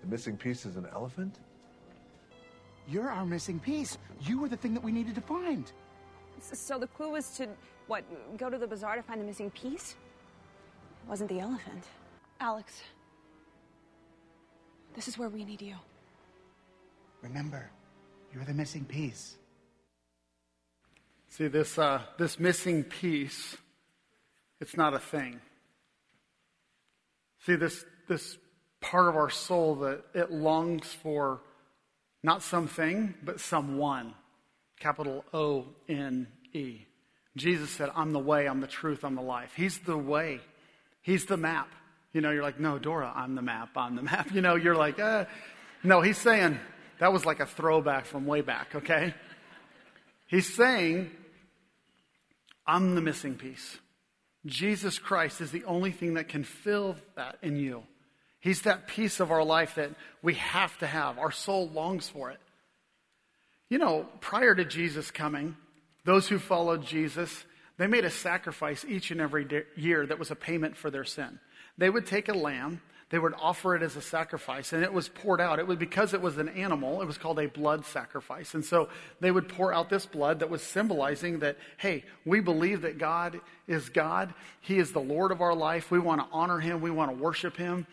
The 0.00 0.08
missing 0.08 0.36
piece 0.36 0.66
is 0.66 0.76
an 0.76 0.88
elephant? 0.92 1.38
You're 2.88 3.10
our 3.10 3.24
missing 3.24 3.60
piece. 3.60 3.98
You 4.22 4.40
were 4.40 4.48
the 4.48 4.56
thing 4.56 4.74
that 4.74 4.82
we 4.82 4.90
needed 4.90 5.14
to 5.14 5.20
find. 5.20 5.70
So 6.40 6.78
the 6.78 6.88
clue 6.88 7.12
was 7.12 7.36
to, 7.36 7.46
what, 7.86 8.02
go 8.36 8.50
to 8.50 8.58
the 8.58 8.66
bazaar 8.66 8.96
to 8.96 9.02
find 9.02 9.20
the 9.20 9.24
missing 9.24 9.50
piece? 9.50 9.94
It 11.04 11.08
wasn't 11.08 11.30
the 11.30 11.38
elephant. 11.38 11.84
Alex, 12.40 12.82
this 14.94 15.08
is 15.08 15.18
where 15.18 15.28
we 15.28 15.44
need 15.44 15.62
you. 15.62 15.76
Remember, 17.22 17.70
you're 18.32 18.44
the 18.44 18.54
missing 18.54 18.84
piece. 18.84 19.36
See, 21.28 21.48
this, 21.48 21.78
uh, 21.78 22.02
this 22.18 22.38
missing 22.38 22.84
piece, 22.84 23.56
it's 24.60 24.76
not 24.76 24.92
a 24.92 24.98
thing. 24.98 25.40
See, 27.46 27.56
this, 27.56 27.84
this 28.08 28.36
part 28.80 29.08
of 29.08 29.16
our 29.16 29.30
soul 29.30 29.76
that 29.76 30.04
it 30.14 30.30
longs 30.30 30.86
for 30.86 31.40
not 32.22 32.42
something, 32.42 33.14
but 33.24 33.40
someone. 33.40 34.14
Capital 34.78 35.24
O 35.32 35.66
N 35.88 36.26
E. 36.52 36.86
Jesus 37.36 37.70
said, 37.70 37.90
I'm 37.94 38.12
the 38.12 38.18
way, 38.18 38.46
I'm 38.46 38.60
the 38.60 38.66
truth, 38.66 39.04
I'm 39.04 39.14
the 39.14 39.22
life. 39.22 39.52
He's 39.56 39.78
the 39.78 39.96
way, 39.96 40.40
He's 41.00 41.26
the 41.26 41.36
map. 41.36 41.68
You 42.12 42.20
know, 42.20 42.30
you're 42.30 42.42
like, 42.42 42.60
no, 42.60 42.78
Dora, 42.78 43.12
I'm 43.14 43.34
the 43.34 43.42
map, 43.42 43.70
I'm 43.76 43.96
the 43.96 44.02
map. 44.12 44.32
You 44.32 44.40
know, 44.40 44.54
you're 44.54 44.76
like, 44.76 44.98
uh. 44.98 45.24
no, 45.82 46.00
He's 46.00 46.18
saying, 46.18 46.58
that 46.98 47.12
was 47.12 47.24
like 47.24 47.40
a 47.40 47.46
throwback 47.46 48.06
from 48.06 48.26
way 48.26 48.42
back, 48.42 48.74
okay? 48.74 49.14
He's 50.26 50.54
saying, 50.54 51.10
I'm 52.66 52.94
the 52.94 53.00
missing 53.00 53.34
piece. 53.34 53.78
Jesus 54.46 54.98
Christ 54.98 55.40
is 55.40 55.50
the 55.50 55.64
only 55.64 55.92
thing 55.92 56.14
that 56.14 56.28
can 56.28 56.44
fill 56.44 56.96
that 57.16 57.38
in 57.42 57.56
you. 57.56 57.82
He's 58.40 58.62
that 58.62 58.88
piece 58.88 59.20
of 59.20 59.30
our 59.30 59.44
life 59.44 59.76
that 59.76 59.90
we 60.20 60.34
have 60.34 60.76
to 60.78 60.86
have. 60.86 61.18
Our 61.18 61.30
soul 61.30 61.68
longs 61.68 62.08
for 62.08 62.30
it. 62.30 62.40
You 63.68 63.78
know, 63.78 64.06
prior 64.20 64.54
to 64.54 64.64
Jesus 64.64 65.10
coming, 65.10 65.56
those 66.04 66.26
who 66.28 66.38
followed 66.38 66.84
Jesus, 66.84 67.44
they 67.78 67.86
made 67.86 68.04
a 68.04 68.10
sacrifice 68.10 68.84
each 68.84 69.10
and 69.12 69.20
every 69.20 69.64
year 69.76 70.04
that 70.06 70.18
was 70.18 70.30
a 70.30 70.36
payment 70.36 70.76
for 70.76 70.90
their 70.90 71.04
sin. 71.04 71.38
They 71.78 71.90
would 71.90 72.06
take 72.06 72.28
a 72.28 72.34
lamb 72.34 72.80
they 73.12 73.18
would 73.18 73.34
offer 73.38 73.76
it 73.76 73.82
as 73.82 73.94
a 73.94 74.00
sacrifice 74.00 74.72
and 74.72 74.82
it 74.82 74.90
was 74.92 75.06
poured 75.06 75.38
out. 75.38 75.58
It 75.58 75.66
was 75.66 75.76
because 75.76 76.14
it 76.14 76.22
was 76.22 76.38
an 76.38 76.48
animal, 76.48 77.02
it 77.02 77.06
was 77.06 77.18
called 77.18 77.38
a 77.38 77.46
blood 77.46 77.84
sacrifice. 77.84 78.54
And 78.54 78.64
so 78.64 78.88
they 79.20 79.30
would 79.30 79.50
pour 79.50 79.70
out 79.70 79.90
this 79.90 80.06
blood 80.06 80.38
that 80.38 80.48
was 80.48 80.62
symbolizing 80.62 81.40
that, 81.40 81.58
hey, 81.76 82.04
we 82.24 82.40
believe 82.40 82.80
that 82.82 82.96
God 82.96 83.38
is 83.68 83.90
God. 83.90 84.32
He 84.62 84.78
is 84.78 84.92
the 84.92 84.98
Lord 84.98 85.30
of 85.30 85.42
our 85.42 85.54
life. 85.54 85.90
We 85.90 85.98
want 85.98 86.22
to 86.22 86.26
honor 86.32 86.58
him. 86.58 86.80
We 86.80 86.90
want 86.90 87.10
to 87.10 87.22
worship 87.22 87.54
him. 87.54 87.86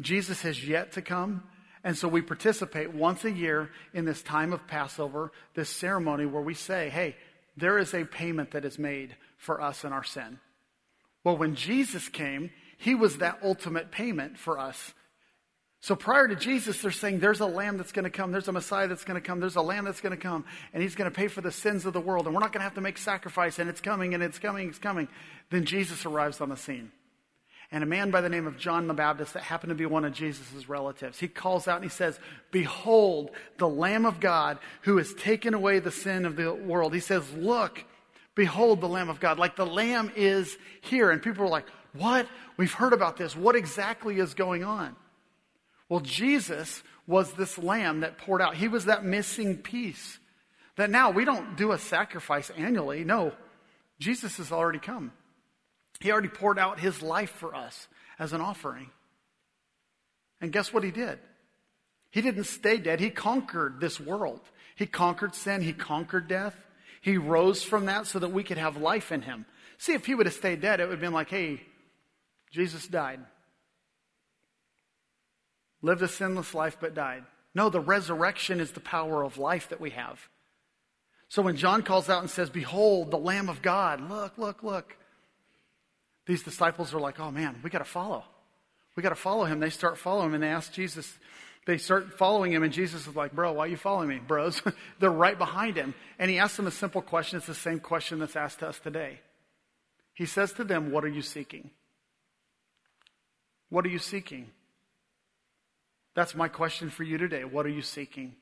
Jesus 0.00 0.40
has 0.40 0.66
yet 0.66 0.92
to 0.92 1.02
come. 1.02 1.42
And 1.84 1.94
so 1.94 2.08
we 2.08 2.22
participate 2.22 2.94
once 2.94 3.26
a 3.26 3.30
year 3.30 3.68
in 3.92 4.06
this 4.06 4.22
time 4.22 4.54
of 4.54 4.66
Passover, 4.66 5.30
this 5.52 5.68
ceremony 5.68 6.24
where 6.24 6.40
we 6.40 6.54
say, 6.54 6.88
hey, 6.88 7.16
there 7.58 7.76
is 7.76 7.92
a 7.92 8.06
payment 8.06 8.52
that 8.52 8.64
is 8.64 8.78
made 8.78 9.14
for 9.36 9.60
us 9.60 9.84
and 9.84 9.92
our 9.92 10.04
sin. 10.04 10.38
Well, 11.22 11.36
when 11.36 11.54
Jesus 11.54 12.08
came, 12.08 12.50
he 12.84 12.94
was 12.94 13.16
that 13.18 13.38
ultimate 13.42 13.90
payment 13.90 14.36
for 14.38 14.58
us. 14.58 14.92
So 15.80 15.96
prior 15.96 16.28
to 16.28 16.36
Jesus, 16.36 16.82
they're 16.82 16.90
saying 16.90 17.18
there's 17.18 17.40
a 17.40 17.46
lamb 17.46 17.78
that's 17.78 17.92
going 17.92 18.04
to 18.04 18.10
come, 18.10 18.30
there's 18.30 18.48
a 18.48 18.52
Messiah 18.52 18.88
that's 18.88 19.04
going 19.04 19.18
to 19.18 19.26
come, 19.26 19.40
there's 19.40 19.56
a 19.56 19.62
lamb 19.62 19.86
that's 19.86 20.02
going 20.02 20.14
to 20.14 20.22
come, 20.22 20.44
and 20.74 20.82
he's 20.82 20.94
going 20.94 21.10
to 21.10 21.14
pay 21.14 21.28
for 21.28 21.40
the 21.40 21.50
sins 21.50 21.86
of 21.86 21.94
the 21.94 22.00
world, 22.00 22.26
and 22.26 22.34
we're 22.34 22.42
not 22.42 22.52
going 22.52 22.60
to 22.60 22.64
have 22.64 22.74
to 22.74 22.82
make 22.82 22.98
sacrifice, 22.98 23.58
and 23.58 23.70
it's 23.70 23.80
coming, 23.80 24.12
and 24.12 24.22
it's 24.22 24.38
coming, 24.38 24.68
it's 24.68 24.78
coming. 24.78 25.08
Then 25.48 25.64
Jesus 25.64 26.04
arrives 26.04 26.42
on 26.42 26.50
the 26.50 26.58
scene. 26.58 26.92
And 27.72 27.82
a 27.82 27.86
man 27.86 28.10
by 28.10 28.20
the 28.20 28.28
name 28.28 28.46
of 28.46 28.58
John 28.58 28.86
the 28.86 28.92
Baptist, 28.92 29.32
that 29.32 29.44
happened 29.44 29.70
to 29.70 29.74
be 29.74 29.86
one 29.86 30.04
of 30.04 30.12
Jesus' 30.12 30.68
relatives, 30.68 31.18
he 31.18 31.26
calls 31.26 31.66
out 31.66 31.76
and 31.76 31.84
he 31.84 31.90
says, 31.90 32.18
Behold, 32.50 33.30
the 33.56 33.68
Lamb 33.68 34.04
of 34.04 34.20
God 34.20 34.58
who 34.82 34.98
has 34.98 35.14
taken 35.14 35.54
away 35.54 35.78
the 35.78 35.90
sin 35.90 36.26
of 36.26 36.36
the 36.36 36.52
world. 36.52 36.92
He 36.92 37.00
says, 37.00 37.24
Look, 37.32 37.82
behold 38.34 38.82
the 38.82 38.88
Lamb 38.88 39.08
of 39.08 39.20
God. 39.20 39.38
Like 39.38 39.56
the 39.56 39.64
Lamb 39.64 40.12
is 40.14 40.54
here. 40.82 41.10
And 41.10 41.22
people 41.22 41.44
are 41.44 41.48
like, 41.48 41.66
What? 41.96 42.26
We've 42.56 42.72
heard 42.72 42.92
about 42.92 43.16
this. 43.16 43.36
What 43.36 43.56
exactly 43.56 44.18
is 44.18 44.34
going 44.34 44.64
on? 44.64 44.96
Well, 45.88 46.00
Jesus 46.00 46.82
was 47.06 47.32
this 47.32 47.58
lamb 47.58 48.00
that 48.00 48.18
poured 48.18 48.42
out. 48.42 48.56
He 48.56 48.68
was 48.68 48.86
that 48.86 49.04
missing 49.04 49.58
piece. 49.58 50.18
That 50.76 50.90
now 50.90 51.10
we 51.10 51.24
don't 51.24 51.56
do 51.56 51.72
a 51.72 51.78
sacrifice 51.78 52.50
annually. 52.50 53.04
No, 53.04 53.32
Jesus 54.00 54.38
has 54.38 54.50
already 54.50 54.80
come. 54.80 55.12
He 56.00 56.10
already 56.10 56.28
poured 56.28 56.58
out 56.58 56.80
his 56.80 57.00
life 57.00 57.30
for 57.30 57.54
us 57.54 57.86
as 58.18 58.32
an 58.32 58.40
offering. 58.40 58.90
And 60.40 60.52
guess 60.52 60.72
what 60.72 60.84
he 60.84 60.90
did? 60.90 61.18
He 62.10 62.20
didn't 62.20 62.44
stay 62.44 62.78
dead. 62.78 63.00
He 63.00 63.10
conquered 63.10 63.80
this 63.80 64.00
world. 64.00 64.40
He 64.74 64.86
conquered 64.86 65.34
sin. 65.34 65.62
He 65.62 65.72
conquered 65.72 66.26
death. 66.26 66.56
He 67.00 67.18
rose 67.18 67.62
from 67.62 67.86
that 67.86 68.06
so 68.06 68.18
that 68.18 68.32
we 68.32 68.42
could 68.42 68.58
have 68.58 68.76
life 68.76 69.12
in 69.12 69.22
him. 69.22 69.46
See, 69.78 69.92
if 69.92 70.06
he 70.06 70.14
would 70.14 70.26
have 70.26 70.34
stayed 70.34 70.60
dead, 70.60 70.80
it 70.80 70.84
would 70.84 70.92
have 70.92 71.00
been 71.00 71.12
like, 71.12 71.30
hey, 71.30 71.60
Jesus 72.54 72.86
died. 72.86 73.18
Lived 75.82 76.02
a 76.02 76.08
sinless 76.08 76.54
life, 76.54 76.76
but 76.80 76.94
died. 76.94 77.24
No, 77.52 77.68
the 77.68 77.80
resurrection 77.80 78.60
is 78.60 78.70
the 78.70 78.80
power 78.80 79.24
of 79.24 79.38
life 79.38 79.70
that 79.70 79.80
we 79.80 79.90
have. 79.90 80.20
So 81.28 81.42
when 81.42 81.56
John 81.56 81.82
calls 81.82 82.08
out 82.08 82.20
and 82.20 82.30
says, 82.30 82.50
Behold, 82.50 83.10
the 83.10 83.18
Lamb 83.18 83.48
of 83.48 83.60
God, 83.60 84.08
look, 84.08 84.38
look, 84.38 84.62
look. 84.62 84.96
These 86.26 86.44
disciples 86.44 86.94
are 86.94 87.00
like, 87.00 87.18
Oh 87.18 87.32
man, 87.32 87.58
we 87.64 87.70
got 87.70 87.78
to 87.78 87.84
follow. 87.84 88.22
We 88.94 89.02
got 89.02 89.08
to 89.08 89.16
follow 89.16 89.46
him. 89.46 89.58
They 89.58 89.70
start 89.70 89.98
following 89.98 90.28
him 90.28 90.34
and 90.34 90.42
they 90.44 90.48
ask 90.48 90.72
Jesus, 90.72 91.12
they 91.66 91.78
start 91.78 92.12
following 92.12 92.52
him, 92.52 92.62
and 92.62 92.72
Jesus 92.72 93.08
is 93.08 93.16
like, 93.16 93.32
Bro, 93.32 93.54
why 93.54 93.64
are 93.64 93.68
you 93.68 93.76
following 93.76 94.08
me, 94.08 94.20
bros? 94.24 94.62
They're 95.00 95.10
right 95.10 95.36
behind 95.36 95.74
him. 95.74 95.94
And 96.20 96.30
he 96.30 96.38
asks 96.38 96.56
them 96.56 96.68
a 96.68 96.70
simple 96.70 97.02
question. 97.02 97.38
It's 97.38 97.48
the 97.48 97.54
same 97.54 97.80
question 97.80 98.20
that's 98.20 98.36
asked 98.36 98.60
to 98.60 98.68
us 98.68 98.78
today. 98.78 99.18
He 100.12 100.26
says 100.26 100.52
to 100.52 100.62
them, 100.62 100.92
What 100.92 101.04
are 101.04 101.08
you 101.08 101.22
seeking? 101.22 101.70
What 103.74 103.84
are 103.84 103.88
you 103.88 103.98
seeking? 103.98 104.52
That's 106.14 106.36
my 106.36 106.46
question 106.46 106.90
for 106.90 107.02
you 107.02 107.18
today. 107.18 107.42
What 107.42 107.66
are 107.66 107.70
you 107.70 107.82
seeking? 107.82 108.36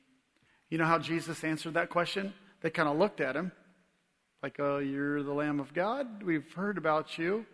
You 0.69 0.77
know 0.77 0.85
how 0.85 0.99
Jesus 0.99 1.43
answered 1.43 1.73
that 1.73 1.89
question? 1.89 2.35
They 2.61 2.69
kind 2.69 2.87
of 2.87 2.99
looked 2.99 3.19
at 3.19 3.35
him 3.35 3.51
like, 4.43 4.59
Oh, 4.59 4.77
you're 4.77 5.23
the 5.23 5.33
Lamb 5.33 5.59
of 5.59 5.73
God. 5.73 6.21
We've 6.21 6.53
heard 6.53 6.77
about 6.77 7.17
you. 7.17 7.47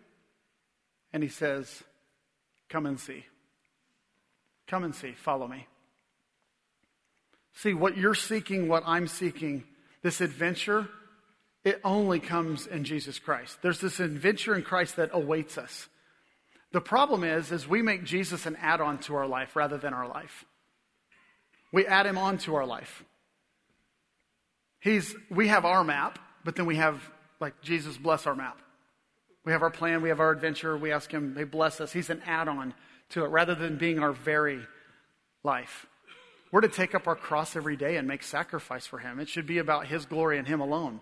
And 1.14 1.22
he 1.22 1.30
says, 1.30 1.82
Come 2.68 2.84
and 2.84 3.00
see. 3.00 3.24
Come 4.66 4.84
and 4.84 4.94
see. 4.94 5.12
Follow 5.12 5.48
me. 5.48 5.66
See, 7.54 7.72
what 7.72 7.96
you're 7.96 8.14
seeking, 8.14 8.68
what 8.68 8.82
I'm 8.84 9.08
seeking, 9.08 9.64
this 10.02 10.20
adventure, 10.20 10.86
it 11.64 11.80
only 11.82 12.20
comes 12.20 12.66
in 12.66 12.84
Jesus 12.84 13.18
Christ. 13.18 13.56
There's 13.62 13.80
this 13.80 14.00
adventure 14.00 14.54
in 14.54 14.64
Christ 14.64 14.96
that 14.96 15.08
awaits 15.14 15.56
us. 15.56 15.88
The 16.72 16.80
problem 16.80 17.24
is, 17.24 17.50
is 17.50 17.66
we 17.66 17.82
make 17.82 18.04
Jesus 18.04 18.46
an 18.46 18.56
add-on 18.56 18.98
to 19.00 19.16
our 19.16 19.26
life 19.26 19.56
rather 19.56 19.76
than 19.76 19.92
our 19.92 20.08
life. 20.08 20.44
We 21.72 21.86
add 21.86 22.06
him 22.06 22.18
on 22.18 22.38
to 22.38 22.54
our 22.54 22.66
life. 22.66 23.04
He's, 24.80 25.14
we 25.30 25.48
have 25.48 25.64
our 25.64 25.84
map, 25.84 26.18
but 26.44 26.56
then 26.56 26.66
we 26.66 26.76
have, 26.76 27.02
like, 27.40 27.60
Jesus 27.60 27.96
bless 27.96 28.26
our 28.26 28.34
map. 28.34 28.58
We 29.44 29.52
have 29.52 29.62
our 29.62 29.70
plan, 29.70 30.02
we 30.02 30.10
have 30.10 30.20
our 30.20 30.30
adventure, 30.30 30.76
we 30.76 30.92
ask 30.92 31.10
him, 31.10 31.34
they 31.34 31.44
bless 31.44 31.80
us. 31.80 31.92
He's 31.92 32.10
an 32.10 32.22
add-on 32.26 32.74
to 33.10 33.24
it 33.24 33.28
rather 33.28 33.54
than 33.54 33.76
being 33.76 33.98
our 33.98 34.12
very 34.12 34.60
life. 35.42 35.86
We're 36.52 36.62
to 36.62 36.68
take 36.68 36.94
up 36.94 37.06
our 37.06 37.16
cross 37.16 37.54
every 37.54 37.76
day 37.76 37.96
and 37.96 38.08
make 38.08 38.22
sacrifice 38.22 38.86
for 38.86 38.98
Him. 38.98 39.20
It 39.20 39.28
should 39.28 39.46
be 39.46 39.58
about 39.58 39.86
His 39.86 40.04
glory 40.06 40.38
and 40.38 40.48
Him 40.48 40.60
alone. 40.60 41.00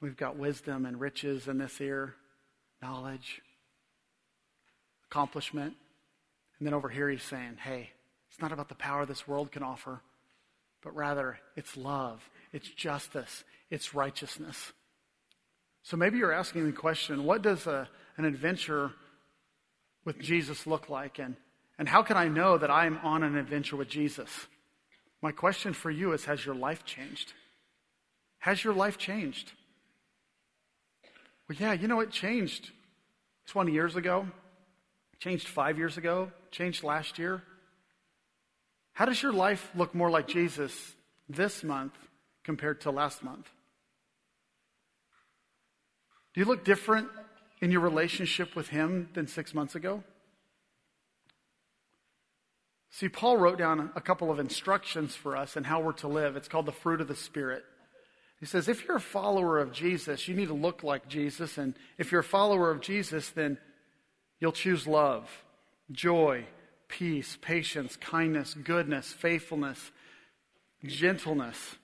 We've 0.00 0.16
got 0.16 0.36
wisdom 0.36 0.86
and 0.86 1.00
riches 1.00 1.48
in 1.48 1.58
this 1.58 1.80
ear, 1.80 2.14
knowledge, 2.80 3.40
accomplishment. 5.10 5.74
And 6.58 6.66
then 6.66 6.74
over 6.74 6.88
here, 6.88 7.08
He's 7.08 7.22
saying, 7.22 7.56
hey, 7.62 7.90
it's 8.30 8.40
not 8.40 8.52
about 8.52 8.68
the 8.68 8.74
power 8.74 9.06
this 9.06 9.26
world 9.26 9.52
can 9.52 9.62
offer, 9.62 10.00
but 10.82 10.94
rather 10.94 11.38
it's 11.56 11.76
love, 11.76 12.28
it's 12.52 12.68
justice, 12.68 13.44
it's 13.70 13.94
righteousness. 13.94 14.72
So 15.82 15.96
maybe 15.96 16.18
you're 16.18 16.32
asking 16.32 16.66
the 16.66 16.72
question 16.72 17.24
what 17.24 17.42
does 17.42 17.66
a, 17.66 17.88
an 18.16 18.24
adventure 18.24 18.92
with 20.04 20.18
Jesus 20.18 20.66
look 20.66 20.88
like? 20.88 21.18
And, 21.18 21.36
and 21.78 21.88
how 21.88 22.02
can 22.02 22.16
I 22.16 22.28
know 22.28 22.58
that 22.58 22.70
I'm 22.70 22.98
on 22.98 23.22
an 23.22 23.36
adventure 23.36 23.76
with 23.76 23.88
Jesus? 23.88 24.30
My 25.22 25.32
question 25.32 25.72
for 25.72 25.90
you 25.90 26.12
is 26.12 26.24
Has 26.24 26.44
your 26.44 26.54
life 26.54 26.84
changed? 26.84 27.32
Has 28.38 28.62
your 28.62 28.74
life 28.74 28.98
changed? 28.98 29.52
Well, 31.48 31.56
yeah, 31.58 31.72
you 31.72 31.88
know, 31.88 32.00
it 32.00 32.10
changed 32.10 32.70
20 33.46 33.72
years 33.72 33.96
ago, 33.96 34.26
changed 35.18 35.48
five 35.48 35.78
years 35.78 35.96
ago, 35.96 36.30
changed 36.50 36.84
last 36.84 37.18
year. 37.18 37.42
How 38.92 39.04
does 39.04 39.22
your 39.22 39.32
life 39.32 39.70
look 39.74 39.94
more 39.94 40.10
like 40.10 40.26
Jesus 40.28 40.94
this 41.28 41.62
month 41.62 41.92
compared 42.44 42.80
to 42.82 42.90
last 42.90 43.22
month? 43.22 43.48
Do 46.34 46.40
you 46.40 46.46
look 46.46 46.64
different 46.64 47.08
in 47.60 47.70
your 47.70 47.80
relationship 47.80 48.54
with 48.54 48.68
Him 48.68 49.08
than 49.14 49.26
six 49.26 49.54
months 49.54 49.74
ago? 49.74 50.02
See, 52.90 53.08
Paul 53.08 53.36
wrote 53.36 53.58
down 53.58 53.90
a 53.94 54.00
couple 54.00 54.30
of 54.30 54.38
instructions 54.38 55.14
for 55.14 55.36
us 55.36 55.56
and 55.56 55.66
how 55.66 55.80
we're 55.80 55.92
to 55.92 56.08
live. 56.08 56.36
It's 56.36 56.48
called 56.48 56.64
the 56.64 56.72
fruit 56.72 57.02
of 57.02 57.08
the 57.08 57.14
Spirit. 57.14 57.62
He 58.40 58.46
says, 58.46 58.68
if 58.68 58.84
you're 58.84 58.96
a 58.96 59.00
follower 59.00 59.58
of 59.58 59.72
Jesus, 59.72 60.28
you 60.28 60.34
need 60.34 60.48
to 60.48 60.54
look 60.54 60.82
like 60.82 61.08
Jesus. 61.08 61.58
And 61.58 61.74
if 61.98 62.12
you're 62.12 62.22
a 62.22 62.24
follower 62.24 62.70
of 62.70 62.80
Jesus, 62.80 63.30
then 63.30 63.58
you'll 64.40 64.52
choose 64.52 64.86
love, 64.86 65.28
joy, 65.90 66.46
peace, 66.88 67.38
patience, 67.40 67.96
kindness, 67.96 68.54
goodness, 68.54 69.12
faithfulness, 69.12 69.90
gentleness, 70.84 71.76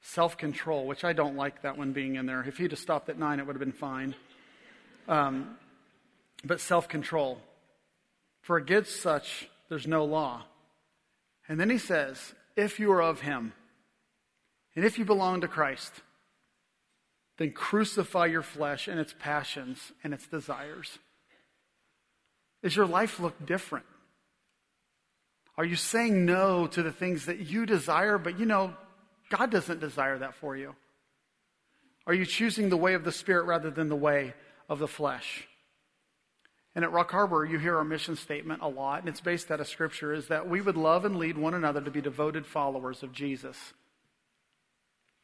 self 0.00 0.36
control, 0.36 0.86
which 0.86 1.04
I 1.04 1.12
don't 1.12 1.36
like 1.36 1.62
that 1.62 1.76
one 1.76 1.92
being 1.92 2.16
in 2.16 2.26
there. 2.26 2.42
If 2.42 2.58
he'd 2.58 2.70
have 2.70 2.80
stopped 2.80 3.08
at 3.08 3.18
nine, 3.18 3.40
it 3.40 3.46
would 3.46 3.56
have 3.56 3.60
been 3.60 3.72
fine. 3.72 4.14
Um, 5.08 5.56
but 6.44 6.60
self 6.60 6.88
control. 6.88 7.40
For 8.42 8.56
against 8.56 9.02
such, 9.02 9.48
there's 9.68 9.86
no 9.86 10.04
law. 10.04 10.44
And 11.48 11.58
then 11.60 11.70
he 11.70 11.78
says, 11.78 12.34
if 12.56 12.78
you 12.80 12.90
are 12.92 13.02
of 13.02 13.20
him, 13.20 13.52
and 14.74 14.84
if 14.84 14.98
you 14.98 15.04
belong 15.04 15.40
to 15.40 15.48
Christ, 15.48 15.92
then 17.38 17.52
crucify 17.52 18.26
your 18.26 18.42
flesh 18.42 18.88
and 18.88 18.98
its 18.98 19.14
passions 19.18 19.92
and 20.04 20.14
its 20.14 20.26
desires. 20.26 20.98
Does 22.66 22.74
your 22.74 22.86
life 22.86 23.20
look 23.20 23.46
different? 23.46 23.86
Are 25.56 25.64
you 25.64 25.76
saying 25.76 26.26
no 26.26 26.66
to 26.66 26.82
the 26.82 26.90
things 26.90 27.26
that 27.26 27.38
you 27.38 27.64
desire, 27.64 28.18
but 28.18 28.40
you 28.40 28.44
know, 28.44 28.74
God 29.30 29.52
doesn't 29.52 29.78
desire 29.78 30.18
that 30.18 30.34
for 30.34 30.56
you? 30.56 30.74
Are 32.08 32.12
you 32.12 32.26
choosing 32.26 32.68
the 32.68 32.76
way 32.76 32.94
of 32.94 33.04
the 33.04 33.12
Spirit 33.12 33.44
rather 33.44 33.70
than 33.70 33.88
the 33.88 33.94
way 33.94 34.34
of 34.68 34.80
the 34.80 34.88
flesh? 34.88 35.46
And 36.74 36.84
at 36.84 36.90
Rock 36.90 37.12
Harbor, 37.12 37.44
you 37.44 37.60
hear 37.60 37.76
our 37.76 37.84
mission 37.84 38.16
statement 38.16 38.62
a 38.62 38.68
lot, 38.68 38.98
and 38.98 39.08
it's 39.08 39.20
based 39.20 39.52
out 39.52 39.60
of 39.60 39.68
Scripture, 39.68 40.12
is 40.12 40.26
that 40.26 40.48
we 40.48 40.60
would 40.60 40.76
love 40.76 41.04
and 41.04 41.18
lead 41.18 41.38
one 41.38 41.54
another 41.54 41.80
to 41.80 41.90
be 41.92 42.00
devoted 42.00 42.46
followers 42.46 43.04
of 43.04 43.12
Jesus. 43.12 43.74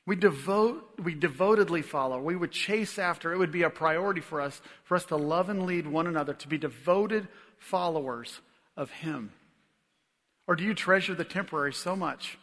We 0.04 0.16
devote, 0.16 0.98
we 1.02 1.14
devotedly 1.14 1.82
follow. 1.82 2.20
We 2.20 2.34
would 2.34 2.50
chase 2.50 2.98
after. 2.98 3.32
It 3.32 3.38
would 3.38 3.52
be 3.52 3.62
a 3.62 3.70
priority 3.70 4.20
for 4.20 4.40
us, 4.40 4.60
for 4.84 4.96
us 4.96 5.04
to 5.06 5.16
love 5.16 5.48
and 5.48 5.64
lead 5.64 5.86
one 5.86 6.06
another, 6.06 6.34
to 6.34 6.48
be 6.48 6.58
devoted 6.58 7.28
followers 7.58 8.40
of 8.76 8.90
Him. 8.90 9.32
Or 10.48 10.56
do 10.56 10.64
you 10.64 10.74
treasure 10.74 11.14
the 11.14 11.24
temporary 11.24 11.72
so 11.72 11.94
much? 11.94 12.36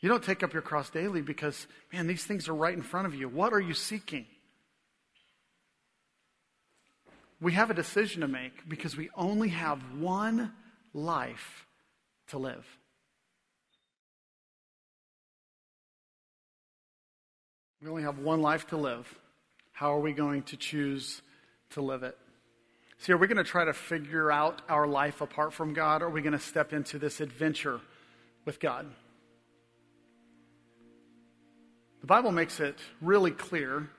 You 0.00 0.08
don't 0.08 0.22
take 0.22 0.42
up 0.42 0.52
your 0.52 0.62
cross 0.62 0.88
daily 0.88 1.20
because, 1.20 1.66
man, 1.92 2.06
these 2.06 2.24
things 2.24 2.48
are 2.48 2.54
right 2.54 2.74
in 2.74 2.82
front 2.82 3.06
of 3.06 3.14
you. 3.14 3.28
What 3.28 3.52
are 3.52 3.60
you 3.60 3.74
seeking? 3.74 4.26
We 7.40 7.52
have 7.52 7.70
a 7.70 7.74
decision 7.74 8.22
to 8.22 8.28
make 8.28 8.68
because 8.68 8.96
we 8.96 9.10
only 9.14 9.50
have 9.50 9.80
one 9.98 10.52
life 10.94 11.66
to 12.28 12.38
live. 12.38 12.66
We 17.84 17.90
only 17.90 18.04
have 18.04 18.18
one 18.18 18.40
life 18.40 18.68
to 18.68 18.78
live. 18.78 19.06
How 19.72 19.94
are 19.94 20.00
we 20.00 20.14
going 20.14 20.44
to 20.44 20.56
choose 20.56 21.20
to 21.72 21.82
live 21.82 22.02
it? 22.02 22.16
See, 22.96 23.12
are 23.12 23.18
we 23.18 23.26
going 23.26 23.36
to 23.36 23.44
try 23.44 23.66
to 23.66 23.74
figure 23.74 24.32
out 24.32 24.62
our 24.70 24.86
life 24.86 25.20
apart 25.20 25.52
from 25.52 25.74
God, 25.74 26.00
or 26.00 26.06
are 26.06 26.10
we 26.10 26.22
going 26.22 26.32
to 26.32 26.38
step 26.38 26.72
into 26.72 26.98
this 26.98 27.20
adventure 27.20 27.80
with 28.46 28.58
God? 28.58 28.86
The 32.00 32.06
Bible 32.06 32.32
makes 32.32 32.58
it 32.58 32.78
really 33.02 33.32
clear 33.32 33.90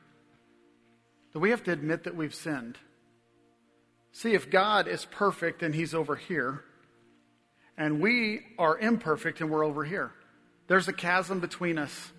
that 1.33 1.39
we 1.39 1.51
have 1.51 1.63
to 1.65 1.71
admit 1.71 2.05
that 2.05 2.15
we've 2.15 2.33
sinned. 2.33 2.79
See, 4.13 4.33
if 4.33 4.49
God 4.49 4.87
is 4.87 5.05
perfect 5.05 5.61
and 5.61 5.75
He's 5.75 5.93
over 5.93 6.15
here, 6.15 6.63
and 7.77 8.01
we 8.01 8.41
are 8.57 8.79
imperfect 8.79 9.41
and 9.41 9.51
we're 9.51 9.63
over 9.65 9.83
here, 9.83 10.11
there's 10.65 10.87
a 10.87 10.93
chasm 10.93 11.39
between 11.39 11.77
us. 11.77 12.11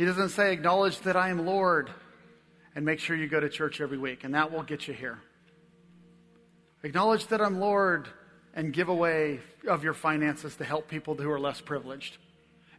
He 0.00 0.06
doesn't 0.06 0.30
say, 0.30 0.54
acknowledge 0.54 0.98
that 1.00 1.14
I 1.14 1.28
am 1.28 1.44
Lord, 1.44 1.90
and 2.74 2.86
make 2.86 3.00
sure 3.00 3.14
you 3.14 3.28
go 3.28 3.38
to 3.38 3.50
church 3.50 3.82
every 3.82 3.98
week, 3.98 4.24
and 4.24 4.34
that 4.34 4.50
will 4.50 4.62
get 4.62 4.88
you 4.88 4.94
here. 4.94 5.18
Acknowledge 6.82 7.26
that 7.26 7.42
I'm 7.42 7.60
Lord 7.60 8.08
and 8.54 8.72
give 8.72 8.88
away 8.88 9.40
of 9.68 9.84
your 9.84 9.92
finances 9.92 10.56
to 10.56 10.64
help 10.64 10.88
people 10.88 11.16
who 11.16 11.30
are 11.30 11.38
less 11.38 11.60
privileged. 11.60 12.16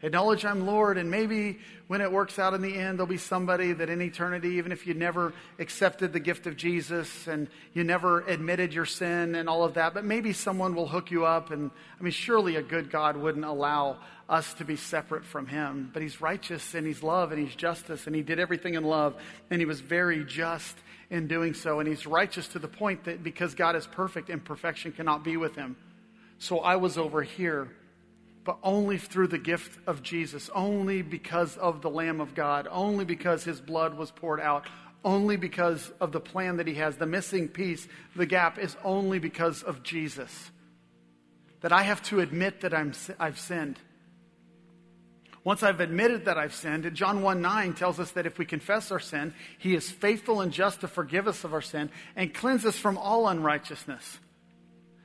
Acknowledge 0.04 0.46
I'm 0.46 0.66
Lord, 0.66 0.98
and 0.98 1.12
maybe 1.12 1.60
when 1.88 2.02
it 2.02 2.12
works 2.12 2.40
out 2.40 2.56
in 2.56 2.62
the 2.62 2.76
end, 2.76 2.98
there'll 2.98 3.06
be 3.06 3.18
somebody 3.18 3.72
that 3.74 3.88
in 3.88 4.02
eternity, 4.02 4.56
even 4.56 4.72
if 4.72 4.88
you 4.88 4.96
never 4.96 5.32
accepted 5.60 6.12
the 6.12 6.20
gift 6.20 6.48
of 6.48 6.58
Jesus 6.58 7.28
and 7.28 7.48
you 7.74 7.84
never 7.84 8.22
admitted 8.22 8.74
your 8.74 8.86
sin 8.86 9.36
and 9.36 9.48
all 9.48 9.64
of 9.64 9.76
that, 9.76 9.94
but 9.94 10.04
maybe 10.04 10.34
someone 10.34 10.74
will 10.74 10.88
hook 10.88 11.12
you 11.12 11.26
up. 11.26 11.52
And 11.52 11.70
I 12.00 12.04
mean, 12.04 12.14
surely 12.14 12.56
a 12.56 12.64
good 12.64 12.90
God 12.90 13.16
wouldn't 13.16 13.46
allow 13.46 13.98
us 14.28 14.54
to 14.56 14.66
be 14.66 14.76
separate 14.76 15.24
from 15.24 15.46
Him. 15.46 15.92
But 15.94 16.02
He's 16.02 16.20
righteous 16.20 16.74
and 16.74 16.88
He's 16.88 17.04
love 17.04 17.32
and 17.32 17.40
He's 17.40 17.56
justice, 17.56 18.08
and 18.08 18.16
He 18.16 18.24
did 18.24 18.40
everything 18.40 18.74
in 18.74 18.84
love, 18.84 19.16
and 19.52 19.62
He 19.62 19.66
was 19.66 19.82
very 19.82 20.24
just 20.24 20.76
in 21.12 21.28
doing 21.28 21.54
so. 21.54 21.80
And 21.80 21.88
He's 21.88 22.08
righteous 22.08 22.48
to 22.50 22.60
the 22.60 22.68
point 22.68 23.04
that 23.04 23.22
because 23.22 23.54
God 23.54 23.76
is 23.76 23.86
perfect, 23.86 24.32
imperfection 24.32 24.94
cannot 24.94 25.24
be 25.24 25.38
with 25.38 25.56
Him. 25.56 25.76
So 26.40 26.60
I 26.60 26.78
was 26.78 26.98
over 26.98 27.22
here 27.22 27.68
but 28.44 28.58
only 28.64 28.98
through 28.98 29.28
the 29.28 29.38
gift 29.38 29.80
of 29.88 30.02
Jesus, 30.02 30.50
only 30.56 31.02
because 31.02 31.58
of 31.58 31.82
the 31.82 31.90
Lamb 31.90 32.20
of 32.20 32.34
God, 32.34 32.68
only 32.72 33.06
because 33.06 33.44
his 33.44 33.62
blood 33.62 33.94
was 33.96 34.12
poured 34.12 34.40
out, 34.40 34.66
only 35.04 35.38
because 35.38 35.92
of 36.00 36.12
the 36.12 36.20
plan 36.20 36.58
that 36.58 36.68
he 36.68 36.76
has. 36.76 36.98
The 36.98 37.06
missing 37.06 37.48
piece, 37.48 37.88
the 38.16 38.26
gap, 38.26 38.58
is 38.58 38.76
only 38.84 39.20
because 39.20 39.64
of 39.64 39.84
Jesus. 39.84 40.52
That 41.62 41.72
I 41.72 41.84
have 41.84 42.02
to 42.04 42.20
admit 42.20 42.62
that 42.62 42.74
I'm, 42.74 42.94
I've 43.20 43.40
sinned. 43.40 43.80
Once 45.44 45.64
I've 45.64 45.80
admitted 45.80 46.26
that 46.26 46.38
I've 46.38 46.54
sinned, 46.54 46.92
John 46.94 47.22
1 47.24 47.42
9 47.42 47.74
tells 47.74 48.00
us 48.00 48.12
that 48.12 48.28
if 48.28 48.38
we 48.38 48.46
confess 48.46 48.92
our 48.92 49.00
sin, 49.00 49.34
he 49.58 49.74
is 49.74 49.90
faithful 49.90 50.42
and 50.42 50.52
just 50.52 50.82
to 50.82 50.88
forgive 50.88 51.28
us 51.28 51.44
of 51.44 51.54
our 51.54 51.62
sin 51.62 51.90
and 52.16 52.34
cleanse 52.34 52.66
us 52.66 52.78
from 52.78 52.98
all 52.98 53.28
unrighteousness. 53.28 54.20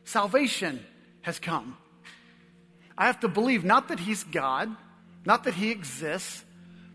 Salvation 0.04 0.84
has 1.22 1.38
come. 1.38 1.76
I 2.98 3.06
have 3.06 3.20
to 3.20 3.28
believe 3.28 3.64
not 3.64 3.88
that 3.88 4.00
He's 4.00 4.24
God, 4.24 4.74
not 5.24 5.44
that 5.44 5.54
He 5.54 5.70
exists, 5.70 6.44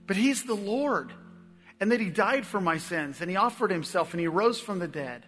but 0.07 0.15
He's 0.15 0.43
the 0.43 0.55
Lord. 0.55 1.13
And 1.79 1.91
that 1.91 1.99
He 1.99 2.09
died 2.09 2.45
for 2.45 2.61
my 2.61 2.77
sins 2.77 3.21
and 3.21 3.29
He 3.29 3.35
offered 3.35 3.71
Himself 3.71 4.13
and 4.13 4.19
He 4.19 4.27
rose 4.27 4.59
from 4.59 4.79
the 4.79 4.87
dead. 4.87 5.25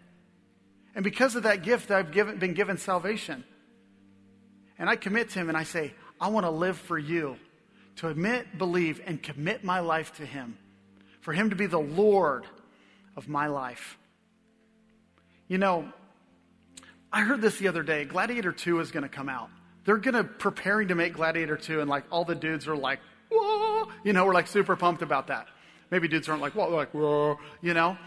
And 0.96 1.04
because 1.04 1.36
of 1.36 1.44
that 1.44 1.64
gift, 1.64 1.90
I've 1.90 2.12
given, 2.12 2.38
been 2.38 2.54
given 2.54 2.78
salvation. 2.78 3.44
And 4.78 4.90
I 4.90 4.96
commit 4.96 5.30
to 5.32 5.40
Him 5.40 5.50
and 5.50 5.58
I 5.58 5.64
say, 5.64 5.94
I 6.20 6.30
want 6.30 6.46
to 6.46 6.52
live 6.52 6.78
for 6.78 6.98
you. 6.98 7.38
To 7.98 8.08
admit, 8.08 8.58
believe, 8.58 9.02
and 9.06 9.22
commit 9.22 9.64
my 9.64 9.80
life 9.80 10.16
to 10.18 10.26
Him. 10.26 10.58
For 11.22 11.34
Him 11.34 11.52
to 11.52 11.56
be 11.56 11.68
the 11.68 11.80
Lord 11.80 12.46
of 13.16 13.28
my 13.28 13.48
life. 13.48 13.98
You 15.48 15.60
know, 15.60 15.92
I 17.12 17.22
heard 17.22 17.42
this 17.42 17.60
the 17.60 17.68
other 17.68 17.84
day. 17.84 18.06
Gladiator 18.06 18.52
2 18.52 18.80
is 18.80 18.92
going 18.92 19.04
to 19.04 19.10
come 19.10 19.30
out 19.30 19.50
they're 19.86 19.98
gonna 19.98 20.24
preparing 20.24 20.90
to 20.90 20.96
make 20.96 21.14
Gladiator 21.14 21.58
2, 21.58 21.82
and 21.82 21.90
like 21.90 22.04
all 22.12 22.26
the 22.26 22.36
dudes 22.36 22.68
are 22.68 22.76
like, 22.76 23.00
whoa, 23.32 23.90
you 24.04 24.14
know, 24.14 24.26
we're 24.26 24.34
like 24.34 24.48
super 24.48 24.76
pumped 24.76 25.02
about 25.02 25.28
that. 25.28 25.48
Maybe 25.92 26.08
dudes 26.08 26.30
aren't 26.30 26.42
like, 26.42 26.54
whoa, 26.54 26.70
like, 26.70 26.94
whoa, 26.94 27.40
you 27.62 27.74
know. 27.74 27.98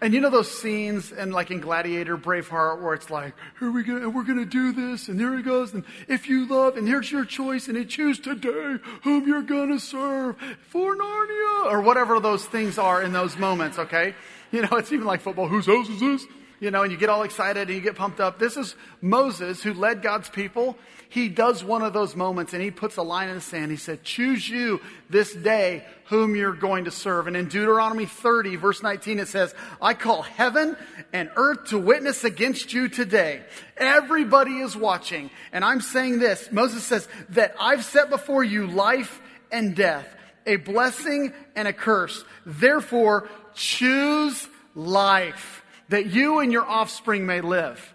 And 0.00 0.12
you 0.12 0.20
know 0.20 0.30
those 0.30 0.50
scenes 0.50 1.12
and 1.12 1.32
like 1.32 1.52
in 1.52 1.60
Gladiator, 1.60 2.18
Braveheart, 2.18 2.82
where 2.82 2.92
it's 2.92 3.08
like, 3.08 3.34
here 3.60 3.70
we 3.70 3.84
go, 3.84 4.08
we're 4.08 4.24
gonna 4.24 4.44
do 4.44 4.72
this, 4.72 5.08
and 5.08 5.20
here 5.20 5.38
it 5.38 5.44
goes, 5.44 5.72
and 5.72 5.84
if 6.08 6.28
you 6.28 6.48
love, 6.48 6.76
and 6.76 6.88
here's 6.88 7.12
your 7.12 7.24
choice, 7.24 7.68
and 7.68 7.76
you 7.76 7.84
choose 7.84 8.18
today 8.18 8.78
whom 9.04 9.28
you're 9.28 9.42
gonna 9.42 9.78
serve 9.78 10.36
for 10.70 10.96
Narnia, 10.96 11.66
or 11.70 11.80
whatever 11.82 12.18
those 12.18 12.44
things 12.44 12.78
are 12.78 13.00
in 13.00 13.12
those 13.12 13.36
moments, 13.36 13.78
okay? 13.78 14.14
You 14.50 14.62
know, 14.62 14.76
it's 14.76 14.90
even 14.90 15.06
like 15.06 15.20
football, 15.20 15.46
whose 15.46 15.66
house 15.66 15.88
is 15.88 16.00
this? 16.00 16.26
You 16.62 16.70
know, 16.70 16.84
and 16.84 16.92
you 16.92 16.96
get 16.96 17.08
all 17.08 17.24
excited 17.24 17.68
and 17.68 17.76
you 17.76 17.80
get 17.80 17.96
pumped 17.96 18.20
up. 18.20 18.38
This 18.38 18.56
is 18.56 18.76
Moses 19.00 19.64
who 19.64 19.74
led 19.74 20.00
God's 20.00 20.28
people. 20.28 20.78
He 21.08 21.28
does 21.28 21.64
one 21.64 21.82
of 21.82 21.92
those 21.92 22.14
moments 22.14 22.52
and 22.52 22.62
he 22.62 22.70
puts 22.70 22.96
a 22.96 23.02
line 23.02 23.28
in 23.28 23.34
the 23.34 23.40
sand. 23.40 23.72
He 23.72 23.76
said, 23.76 24.04
choose 24.04 24.48
you 24.48 24.80
this 25.10 25.34
day 25.34 25.84
whom 26.04 26.36
you're 26.36 26.54
going 26.54 26.84
to 26.84 26.92
serve. 26.92 27.26
And 27.26 27.36
in 27.36 27.46
Deuteronomy 27.48 28.06
30 28.06 28.54
verse 28.54 28.80
19 28.80 29.18
it 29.18 29.26
says, 29.26 29.52
I 29.80 29.94
call 29.94 30.22
heaven 30.22 30.76
and 31.12 31.32
earth 31.34 31.70
to 31.70 31.78
witness 31.78 32.22
against 32.22 32.72
you 32.72 32.88
today. 32.88 33.42
Everybody 33.76 34.58
is 34.58 34.76
watching. 34.76 35.30
And 35.52 35.64
I'm 35.64 35.80
saying 35.80 36.20
this. 36.20 36.52
Moses 36.52 36.84
says 36.84 37.08
that 37.30 37.56
I've 37.58 37.84
set 37.84 38.08
before 38.08 38.44
you 38.44 38.68
life 38.68 39.20
and 39.50 39.74
death, 39.74 40.06
a 40.46 40.56
blessing 40.56 41.32
and 41.56 41.66
a 41.66 41.72
curse. 41.72 42.22
Therefore, 42.46 43.28
choose 43.52 44.46
life 44.76 45.61
that 45.92 46.06
you 46.06 46.38
and 46.38 46.50
your 46.50 46.66
offspring 46.66 47.26
may 47.26 47.42
live. 47.42 47.94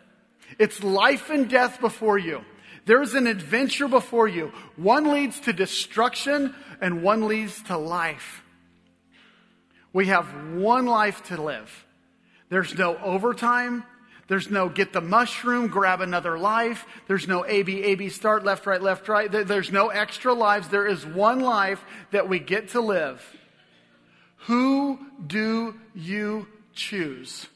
It's 0.59 0.83
life 0.83 1.31
and 1.31 1.49
death 1.49 1.81
before 1.81 2.19
you. 2.19 2.45
There's 2.85 3.15
an 3.15 3.25
adventure 3.25 3.87
before 3.87 4.27
you. 4.27 4.51
One 4.75 5.11
leads 5.11 5.39
to 5.41 5.51
destruction 5.51 6.53
and 6.79 7.01
one 7.01 7.27
leads 7.27 7.59
to 7.63 7.77
life. 7.77 8.43
We 9.93 10.05
have 10.07 10.27
one 10.53 10.85
life 10.85 11.23
to 11.29 11.41
live. 11.41 11.85
There's 12.49 12.77
no 12.77 12.97
overtime. 12.97 13.83
There's 14.27 14.51
no 14.51 14.69
get 14.69 14.93
the 14.93 15.01
mushroom, 15.01 15.67
grab 15.67 15.99
another 15.99 16.37
life. 16.37 16.85
There's 17.07 17.27
no 17.27 17.47
A, 17.47 17.63
B, 17.63 17.81
A, 17.81 17.95
B, 17.95 18.09
start, 18.09 18.45
left, 18.45 18.67
right, 18.67 18.81
left, 18.81 19.07
right. 19.07 19.31
There's 19.31 19.71
no 19.71 19.87
extra 19.87 20.35
lives. 20.35 20.67
There 20.67 20.85
is 20.85 21.03
one 21.03 21.39
life 21.39 21.83
that 22.11 22.29
we 22.29 22.37
get 22.37 22.69
to 22.69 22.79
live. 22.79 23.25
Who 24.45 24.99
do 25.25 25.73
you 25.95 26.47
choose? 26.75 27.47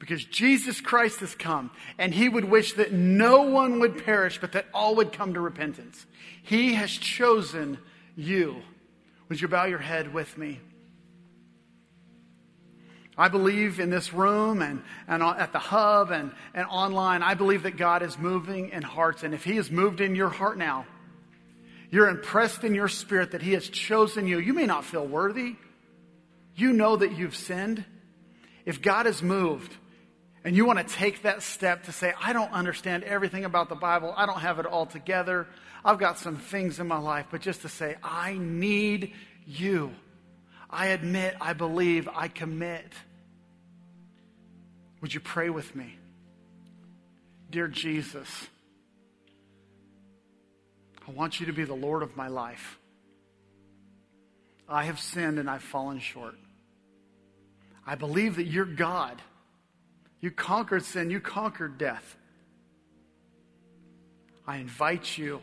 Because 0.00 0.24
Jesus 0.24 0.80
Christ 0.80 1.20
has 1.20 1.34
come 1.34 1.70
and 1.98 2.12
he 2.12 2.28
would 2.28 2.46
wish 2.46 2.72
that 2.72 2.90
no 2.90 3.42
one 3.42 3.78
would 3.80 4.02
perish, 4.02 4.40
but 4.40 4.52
that 4.52 4.66
all 4.72 4.96
would 4.96 5.12
come 5.12 5.34
to 5.34 5.40
repentance. 5.40 6.06
He 6.42 6.72
has 6.72 6.90
chosen 6.90 7.78
you. 8.16 8.62
Would 9.28 9.40
you 9.40 9.46
bow 9.46 9.66
your 9.66 9.78
head 9.78 10.12
with 10.12 10.36
me? 10.38 10.58
I 13.16 13.28
believe 13.28 13.78
in 13.78 13.90
this 13.90 14.14
room 14.14 14.62
and, 14.62 14.82
and 15.06 15.22
at 15.22 15.52
the 15.52 15.58
hub 15.58 16.10
and, 16.10 16.32
and 16.54 16.66
online, 16.68 17.22
I 17.22 17.34
believe 17.34 17.64
that 17.64 17.76
God 17.76 18.02
is 18.02 18.16
moving 18.18 18.70
in 18.70 18.80
hearts. 18.82 19.22
And 19.22 19.34
if 19.34 19.44
He 19.44 19.56
has 19.56 19.70
moved 19.70 20.00
in 20.00 20.14
your 20.14 20.30
heart 20.30 20.56
now, 20.56 20.86
you're 21.90 22.08
impressed 22.08 22.64
in 22.64 22.74
your 22.74 22.88
spirit 22.88 23.32
that 23.32 23.42
He 23.42 23.52
has 23.52 23.68
chosen 23.68 24.26
you. 24.26 24.38
You 24.38 24.54
may 24.54 24.64
not 24.64 24.86
feel 24.86 25.06
worthy. 25.06 25.56
You 26.56 26.72
know 26.72 26.96
that 26.96 27.12
you've 27.12 27.36
sinned. 27.36 27.84
If 28.64 28.80
God 28.80 29.04
has 29.04 29.22
moved, 29.22 29.76
and 30.44 30.56
you 30.56 30.64
want 30.64 30.78
to 30.78 30.94
take 30.94 31.22
that 31.22 31.42
step 31.42 31.84
to 31.84 31.92
say, 31.92 32.14
I 32.20 32.32
don't 32.32 32.52
understand 32.52 33.04
everything 33.04 33.44
about 33.44 33.68
the 33.68 33.74
Bible. 33.74 34.14
I 34.16 34.24
don't 34.26 34.40
have 34.40 34.58
it 34.58 34.66
all 34.66 34.86
together. 34.86 35.46
I've 35.84 35.98
got 35.98 36.18
some 36.18 36.36
things 36.36 36.80
in 36.80 36.88
my 36.88 36.98
life, 36.98 37.26
but 37.30 37.40
just 37.42 37.62
to 37.62 37.68
say, 37.68 37.96
I 38.02 38.38
need 38.38 39.12
you. 39.46 39.92
I 40.70 40.88
admit, 40.88 41.36
I 41.40 41.52
believe, 41.52 42.08
I 42.14 42.28
commit. 42.28 42.92
Would 45.02 45.12
you 45.12 45.20
pray 45.20 45.50
with 45.50 45.74
me? 45.74 45.96
Dear 47.50 47.68
Jesus, 47.68 48.28
I 51.06 51.10
want 51.10 51.40
you 51.40 51.46
to 51.46 51.52
be 51.52 51.64
the 51.64 51.74
Lord 51.74 52.02
of 52.02 52.16
my 52.16 52.28
life. 52.28 52.78
I 54.68 54.84
have 54.84 55.00
sinned 55.00 55.38
and 55.38 55.50
I've 55.50 55.62
fallen 55.62 55.98
short. 55.98 56.36
I 57.86 57.96
believe 57.96 58.36
that 58.36 58.44
you're 58.44 58.64
God 58.64 59.20
you 60.20 60.30
conquered 60.30 60.84
sin, 60.84 61.10
you 61.10 61.20
conquered 61.20 61.78
death. 61.78 62.16
I 64.46 64.56
invite 64.56 65.16
you. 65.16 65.40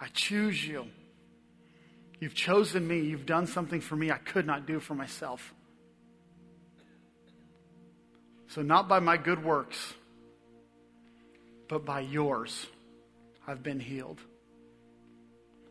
I 0.00 0.08
choose 0.08 0.66
you. 0.66 0.86
You've 2.20 2.34
chosen 2.34 2.86
me. 2.86 3.00
You've 3.00 3.26
done 3.26 3.46
something 3.46 3.80
for 3.80 3.96
me 3.96 4.10
I 4.10 4.18
could 4.18 4.46
not 4.46 4.66
do 4.66 4.78
for 4.78 4.94
myself. 4.94 5.54
So, 8.48 8.62
not 8.62 8.86
by 8.86 9.00
my 9.00 9.16
good 9.16 9.42
works, 9.42 9.94
but 11.68 11.86
by 11.86 12.00
yours, 12.00 12.66
I've 13.46 13.62
been 13.62 13.80
healed. 13.80 14.20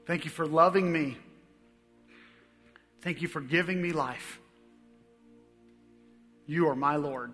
Thank 0.07 0.25
you 0.25 0.31
for 0.31 0.47
loving 0.47 0.91
me. 0.91 1.17
Thank 3.01 3.21
you 3.21 3.27
for 3.27 3.39
giving 3.39 3.81
me 3.81 3.91
life. 3.91 4.39
You 6.47 6.69
are 6.69 6.75
my 6.75 6.95
Lord. 6.95 7.33